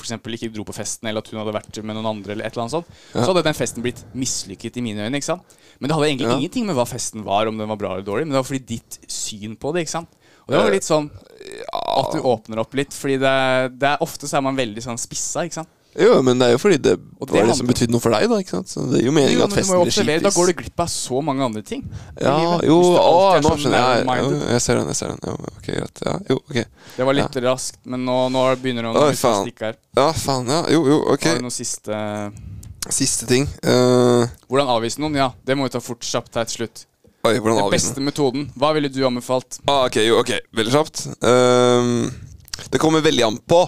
eksempel 0.00 0.32
ikke 0.36 0.48
dro 0.54 0.64
på 0.64 0.72
festen, 0.74 1.08
eller 1.10 1.20
at 1.20 1.28
hun 1.28 1.40
hadde 1.42 1.52
vært 1.52 1.80
med 1.84 1.96
noen 1.98 2.06
andre, 2.08 2.32
eller 2.32 2.46
et 2.46 2.54
eller 2.54 2.64
annet 2.64 2.76
sånt, 2.78 2.86
så 3.12 3.26
hadde 3.28 3.42
den 3.44 3.58
festen 3.58 3.84
blitt 3.84 4.00
mislykket 4.16 4.78
i 4.80 4.84
mine 4.86 5.04
øyne. 5.04 5.18
ikke 5.20 5.28
sant? 5.28 5.56
Men 5.78 5.88
det 5.90 5.96
hadde 5.96 6.08
egentlig 6.08 6.28
Ja. 6.30 6.36
ingenting 6.38 6.66
med 6.66 6.76
hva 6.78 6.86
festen 6.88 7.24
var, 7.24 7.46
om 7.50 7.58
den 7.58 7.68
var 7.68 7.76
bra 7.76 7.92
eller 7.94 8.06
dårlig, 8.06 8.24
men 8.26 8.32
det 8.32 8.40
var 8.40 8.48
fordi 8.48 8.64
ditt 8.66 8.98
syn 9.10 9.56
på 9.56 9.74
det, 9.74 9.84
ikke 9.84 9.96
sant? 9.98 10.08
Og 10.46 10.54
det 10.54 10.62
var 10.62 10.70
litt 10.72 10.88
sånn 10.88 11.10
at 11.10 12.12
du 12.12 12.20
åpner 12.26 12.58
opp 12.62 12.74
litt, 12.74 12.92
fordi 12.96 13.18
det, 13.20 13.78
det 13.78 13.88
er 13.92 14.02
ofte 14.02 14.26
så 14.28 14.38
er 14.40 14.42
man 14.48 14.56
veldig 14.58 14.82
sånn 14.82 14.98
spissa, 14.98 15.44
ikke 15.44 15.60
sant? 15.60 15.68
Jo, 15.98 16.20
men 16.22 16.38
det 16.38 16.46
er 16.46 16.52
jo 16.54 16.60
fordi 16.62 16.76
det 16.78 16.92
det 17.00 17.34
var 17.34 17.48
det 17.50 17.56
som 17.58 17.68
betydde 17.68 17.92
noe 17.92 18.02
for 18.02 18.14
deg, 18.14 18.28
da. 18.30 18.36
ikke 18.40 18.52
sant? 18.54 18.70
Så 18.70 18.84
det 18.88 19.00
er 19.00 19.08
jo 19.08 19.14
meningen 19.14 19.40
Jo, 19.40 19.46
at 19.48 19.56
festen 19.58 19.74
blir 19.74 19.88
observere, 19.88 20.22
Da 20.24 20.30
går 20.34 20.50
du 20.50 20.54
glipp 20.60 20.82
av 20.84 20.90
så 20.92 21.22
mange 21.24 21.44
andre 21.44 21.62
ting. 21.66 21.82
Ja, 22.16 22.36
jo, 22.64 22.76
å, 22.94 23.16
nå 23.36 23.48
sånn 23.48 23.64
skjønner 23.64 23.98
jeg. 23.98 24.06
Jo, 24.22 24.30
jeg 24.54 24.64
ser 24.64 24.80
den, 24.80 24.92
jeg 24.92 25.00
ser 25.00 25.12
den. 25.12 25.20
Jo, 25.26 25.50
ok, 25.50 25.66
greit. 25.66 26.02
Ja, 26.06 26.14
jo, 26.30 26.38
ok. 26.46 26.86
Det 26.96 27.08
var 27.10 27.18
litt 27.18 27.40
raskt, 27.44 27.80
men 27.90 28.06
nå, 28.08 28.16
nå 28.32 28.46
begynner 28.62 28.88
det 28.88 29.02
å 29.10 29.34
stikke 29.42 29.68
her. 29.68 29.80
Ja, 29.98 30.06
faen, 30.16 30.48
ja. 30.48 30.62
Jo, 30.72 30.86
jo, 30.88 31.02
ok. 31.16 31.28
Har 31.28 31.42
du 31.42 31.48
noen 31.48 31.58
siste 31.58 32.00
Siste 32.88 33.26
ting. 33.28 33.44
Uh... 33.60 34.24
Hvordan 34.48 34.70
avvise 34.72 35.02
noen? 35.02 35.18
Ja, 35.20 35.28
det 35.44 35.52
må 35.58 35.66
vi 35.66 35.74
ta 35.74 35.82
fort 35.84 36.00
kjapt 36.06 36.38
her 36.40 36.48
til 36.48 36.62
slutt. 36.62 36.86
oi, 37.28 37.34
hvordan 37.36 37.58
Den 37.58 37.74
beste 37.74 37.92
beste 37.92 38.04
metoden. 38.06 38.48
Hva 38.56 38.72
ville 38.72 38.88
du 38.88 39.02
anbefalt? 39.04 39.60
Ah, 39.68 39.84
ok, 39.84 40.00
jo, 40.06 40.22
ok, 40.22 40.32
veldig 40.56 40.72
kjapt. 40.72 41.04
Uh... 41.20 42.08
det 42.72 42.80
kommer 42.80 43.04
veldig 43.04 43.26
an 43.28 43.38
på 43.44 43.60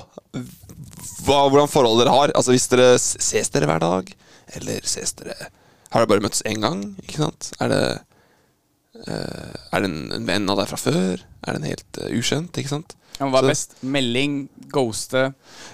hva, 1.27 1.43
hvordan 1.51 1.71
forhold 1.71 2.01
dere 2.03 2.15
har. 2.15 2.33
Altså 2.39 2.55
Hvis 2.55 2.69
dere 2.73 2.95
ses 3.03 3.51
dere 3.55 3.67
hver 3.71 3.83
dag, 3.83 4.15
eller 4.59 4.81
ses 4.89 5.13
dere 5.19 5.37
Har 5.93 6.03
dere 6.03 6.11
bare 6.11 6.25
møttes 6.25 6.43
én 6.49 6.61
gang? 6.63 6.83
Ikke 7.05 7.25
sant? 7.27 7.53
Er 7.61 7.73
det 7.73 7.85
Uh, 9.03 9.55
Er 9.73 9.81
det 9.83 9.89
en, 9.89 10.13
en 10.15 10.27
venn 10.29 10.51
av 10.53 10.59
deg 10.61 10.69
fra 10.69 10.77
før? 10.79 11.23
Er 11.43 11.57
det 11.57 11.59
en 11.63 11.65
helt 11.71 11.99
uh, 11.99 12.11
ukjent? 12.13 12.59
Ikke 12.61 12.71
sant? 12.71 12.93
Ja, 13.17 13.25
hva 13.33 13.41
er 13.41 13.49
best? 13.49 13.73
Melding? 13.83 14.35
Ghoste? 14.71 15.23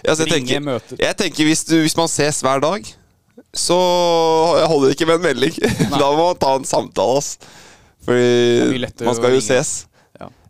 Ja, 0.06 0.14
Ringe, 0.14 0.30
tenker, 0.30 0.62
møter. 0.64 1.00
jeg 1.02 1.16
tenker 1.18 1.48
hvis, 1.48 1.64
du, 1.68 1.74
hvis 1.82 1.96
man 1.98 2.08
ses 2.08 2.38
hver 2.46 2.62
dag, 2.62 2.86
så 3.52 3.76
holder 4.70 4.86
det 4.88 4.94
ikke 4.96 5.08
med 5.10 5.18
en 5.18 5.26
melding. 5.26 5.58
da 5.98 6.08
må 6.14 6.28
man 6.30 6.40
ta 6.40 6.54
en 6.60 6.64
samtale. 6.70 7.18
ass. 7.18 7.34
Fordi 8.06 8.80
man 9.04 9.18
skal 9.18 9.34
jo 9.34 9.42
ses. 9.44 9.74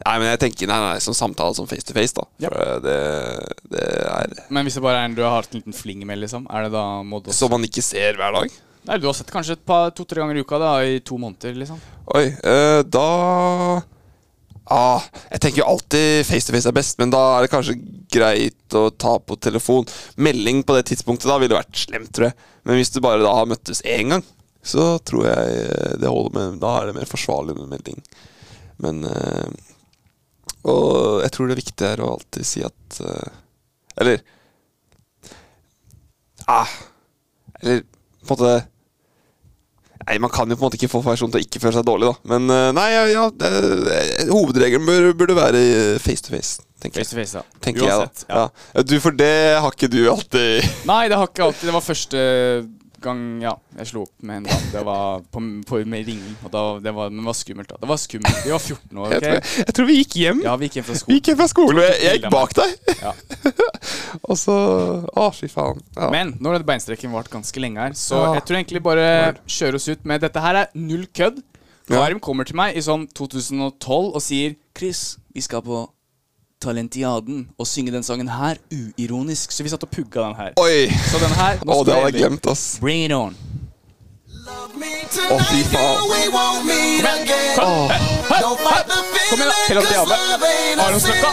Nei, 0.09 0.15
men 0.23 0.31
jeg 0.31 0.41
tenker 0.41 0.69
nei, 0.71 0.79
nei, 0.81 1.01
som 1.05 1.17
samtale 1.17 1.53
som 1.57 1.67
face 1.69 1.85
to 1.85 1.93
face, 1.97 2.15
da. 2.17 2.25
Ja. 2.41 2.49
For 2.49 2.81
det, 2.85 2.95
det 3.75 3.83
er 4.09 4.33
Men 4.55 4.65
hvis 4.65 4.79
det 4.79 4.85
bare 4.87 5.03
er 5.03 5.11
en 5.11 5.17
du 5.19 5.21
har 5.21 5.37
hatt 5.37 5.53
en 5.53 5.61
liten 5.61 5.77
fling 5.77 6.07
med, 6.09 6.23
liksom, 6.23 6.47
er 6.49 6.65
det 6.65 6.73
da 6.73 6.85
må 7.05 7.21
du 7.21 7.29
Som 7.37 7.53
man 7.53 7.67
ikke 7.67 7.85
ser 7.85 8.17
hver 8.17 8.33
dag. 8.39 8.55
Nei, 8.89 8.97
du 9.03 9.05
har 9.11 9.17
sett 9.19 9.29
kanskje 9.33 9.59
et 9.59 9.67
par 9.69 9.91
to-tre 9.93 10.23
ganger 10.23 10.39
i 10.39 10.45
uka 10.47 10.61
da, 10.63 10.73
i 10.81 11.03
to 11.05 11.19
måneder, 11.21 11.53
liksom. 11.61 11.81
Oi, 12.17 12.25
øh, 12.33 12.81
da 12.89 13.05
ah, 14.73 15.05
Jeg 15.35 15.43
tenker 15.45 15.61
jo 15.61 15.69
alltid 15.75 16.25
face 16.25 16.49
to 16.49 16.57
face 16.57 16.73
er 16.73 16.79
best, 16.79 16.97
men 17.03 17.13
da 17.13 17.21
er 17.35 17.45
det 17.45 17.53
kanskje 17.53 17.77
greit 18.09 18.79
å 18.79 18.89
ta 18.89 19.19
på 19.21 19.37
telefon. 19.45 19.85
Melding 20.17 20.65
på 20.65 20.79
det 20.79 20.87
tidspunktet 20.89 21.29
da 21.29 21.37
ville 21.43 21.59
vært 21.59 21.85
slemt, 21.85 22.15
tror 22.17 22.31
jeg. 22.31 22.39
Men 22.65 22.81
hvis 22.81 22.95
du 22.95 23.03
bare 23.05 23.21
da 23.21 23.35
har 23.43 23.51
møttes 23.51 23.85
én 23.85 24.17
gang, 24.17 24.25
så 24.65 24.95
tror 25.05 25.29
jeg 25.29 25.61
eh, 25.69 25.95
det 26.01 26.09
holder 26.09 26.35
med 26.35 26.59
Da 26.65 26.73
er 26.79 26.89
det 26.89 26.97
mer 26.97 27.09
forsvarlig 27.09 27.59
med 27.61 27.69
melding. 27.77 28.01
Men 28.85 29.05
eh, 29.05 29.53
Og 30.67 31.21
jeg 31.23 31.31
tror 31.35 31.51
det 31.51 31.59
viktige 31.61 31.93
er 31.95 32.03
å 32.03 32.15
alltid 32.17 32.47
si 32.47 32.65
at 32.67 32.99
eh, 33.05 33.37
Eller 34.03 34.23
ah, 36.51 36.73
Eller 37.61 37.85
på 38.27 38.35
en 38.35 38.35
måte 38.35 38.57
Nei, 40.09 40.17
Man 40.23 40.33
kan 40.33 40.49
jo 40.49 40.57
på 40.57 40.65
en 40.65 40.71
måte 40.71 40.79
ikke 40.81 40.91
få 40.91 41.03
personen 41.05 41.35
til 41.35 41.43
å 41.43 41.45
ikke 41.45 41.61
føle 41.61 41.77
seg 41.77 41.85
dårlig, 41.87 42.09
da. 42.09 42.31
Men 42.33 42.49
eh, 42.55 42.71
nei, 42.77 42.89
ja, 42.95 43.05
ja 43.13 43.25
eh, 43.29 44.31
hovedregelen 44.33 44.87
bør, 44.89 45.11
burde 45.19 45.37
være 45.37 45.61
face 46.03 46.25
to 46.25 46.33
face, 46.33 46.63
tenker 46.81 47.03
Face 47.03 47.13
to 47.13 47.19
face, 47.21 47.37
ja. 47.37 47.61
Tenker 47.65 47.85
Uansett. 47.85 48.25
jeg 48.25 48.33
da. 48.33 48.47
Ja. 48.47 48.69
Ja, 48.75 48.87
Du, 48.89 48.97
for 49.05 49.19
det 49.19 49.33
har 49.61 49.75
ikke 49.75 49.91
du 49.93 50.01
alltid 50.11 50.65
Nei, 50.89 51.03
det 51.13 51.19
har 51.21 51.29
ikke 51.29 51.51
alltid 51.51 51.69
Det 51.69 51.77
var 51.77 51.85
første 51.85 52.23
gang 53.05 53.21
ja, 53.43 53.53
jeg 53.79 53.87
slo 53.91 54.03
opp 54.07 54.25
med 54.27 54.41
en 54.41 54.47
dame. 54.49 54.69
Det 54.73 54.83
var 54.87 55.21
på, 55.35 55.43
på, 55.69 55.81
med 55.87 56.07
ringen. 56.09 56.37
Og 56.45 56.51
da, 56.55 56.63
det, 56.83 56.93
var, 56.97 57.11
men 57.13 57.23
det 57.23 57.29
var 57.31 57.37
skummelt. 57.39 57.69
da 57.73 57.79
Det 57.83 57.89
var 57.91 58.01
skummelt. 58.03 58.41
Vi 58.45 58.53
var 58.55 58.63
14 58.65 58.99
år. 59.05 59.13
jeg, 59.15 59.23
tror, 59.23 59.51
jeg 59.67 59.75
tror 59.79 59.89
vi 59.91 59.97
gikk 60.01 60.17
hjem. 60.23 60.43
Ja, 60.47 60.55
vi 60.61 60.69
gikk 60.69 60.79
hjem 60.81 60.87
fra 60.89 60.97
Vi 60.97 61.01
skolen. 61.03 61.19
gikk 61.19 61.31
hjem 61.33 61.41
fra 61.43 61.49
skolen, 61.53 61.81
og 61.83 61.87
jeg, 61.89 61.99
jeg 62.05 62.21
gikk 62.23 62.33
bak 62.35 62.57
deg. 62.59 62.97
Ja. 63.03 63.13
Og 64.29 64.39
så 64.41 64.57
Å, 65.13 65.29
fy 65.37 65.49
faen. 65.53 65.83
Ja. 65.97 66.09
Men 66.13 66.35
nå 66.41 66.51
har 66.53 66.59
den 66.63 66.69
beinstrekken 66.69 67.13
vart 67.15 67.31
ganske 67.33 67.61
lenge 67.63 67.81
her, 67.87 67.95
så 67.99 68.19
Ja. 68.23 68.33
jeg 68.39 68.47
tror 68.49 68.59
egentlig 68.61 68.83
bare 68.85 69.07
kjøre 69.47 69.79
oss 69.81 69.89
ut 69.89 70.05
med 70.09 70.21
Dette 70.25 70.43
her 70.43 70.63
er 70.65 70.73
null 70.75 71.07
kødd. 71.15 71.43
Karim 71.89 72.19
kommer 72.21 72.45
til 72.45 72.57
meg 72.59 72.77
i 72.77 72.83
sånn 72.85 73.07
2012 73.17 74.11
og 74.13 74.21
sier 74.21 74.57
Chris, 74.77 75.17
vi 75.33 75.41
skal 75.41 75.63
på 75.65 75.87
Talentiaden 76.61 77.49
og 77.59 77.67
synge 77.67 77.93
den 77.93 78.03
sangen 78.03 78.29
her 78.29 78.57
uironisk. 78.73 79.53
Så 79.53 79.63
vi 79.63 79.69
satt 79.69 79.83
og 79.83 79.91
pugga 79.91 80.21
den 80.27 80.35
her. 80.37 80.53
Oi! 80.57 80.91
Så 81.11 81.19
den 81.23 81.35
her 81.39 81.59
nå 81.65 81.73
oh, 81.73 81.87
det 81.87 81.95
hadde 81.95 82.07
jeg 82.07 82.15
glemt, 82.23 82.47
ass. 82.51 82.79
Bring 82.81 83.05
it 83.05 83.13
on. 83.15 83.37
Å, 84.49 85.39
fy 85.51 85.63
faen. 85.71 85.97
Kom 85.99 86.19
igjen, 89.39 89.53
Kom 89.69 89.87
igjen, 89.87 90.09
da. 90.09 90.17
it 90.73 90.83
Aronsløkka. 90.83 91.31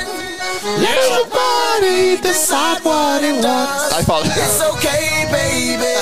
Nei, 3.92 4.04
faen. 4.06 4.26
It's 4.36 4.62
okay, 4.70 5.26
baby. 5.32 5.96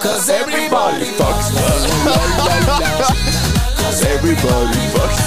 Cause 0.00 0.28
everybody 0.30 1.06
fucks. 1.18 1.50
Cause 3.78 4.04
Everybody 4.04 4.80
fucks. 4.92 5.14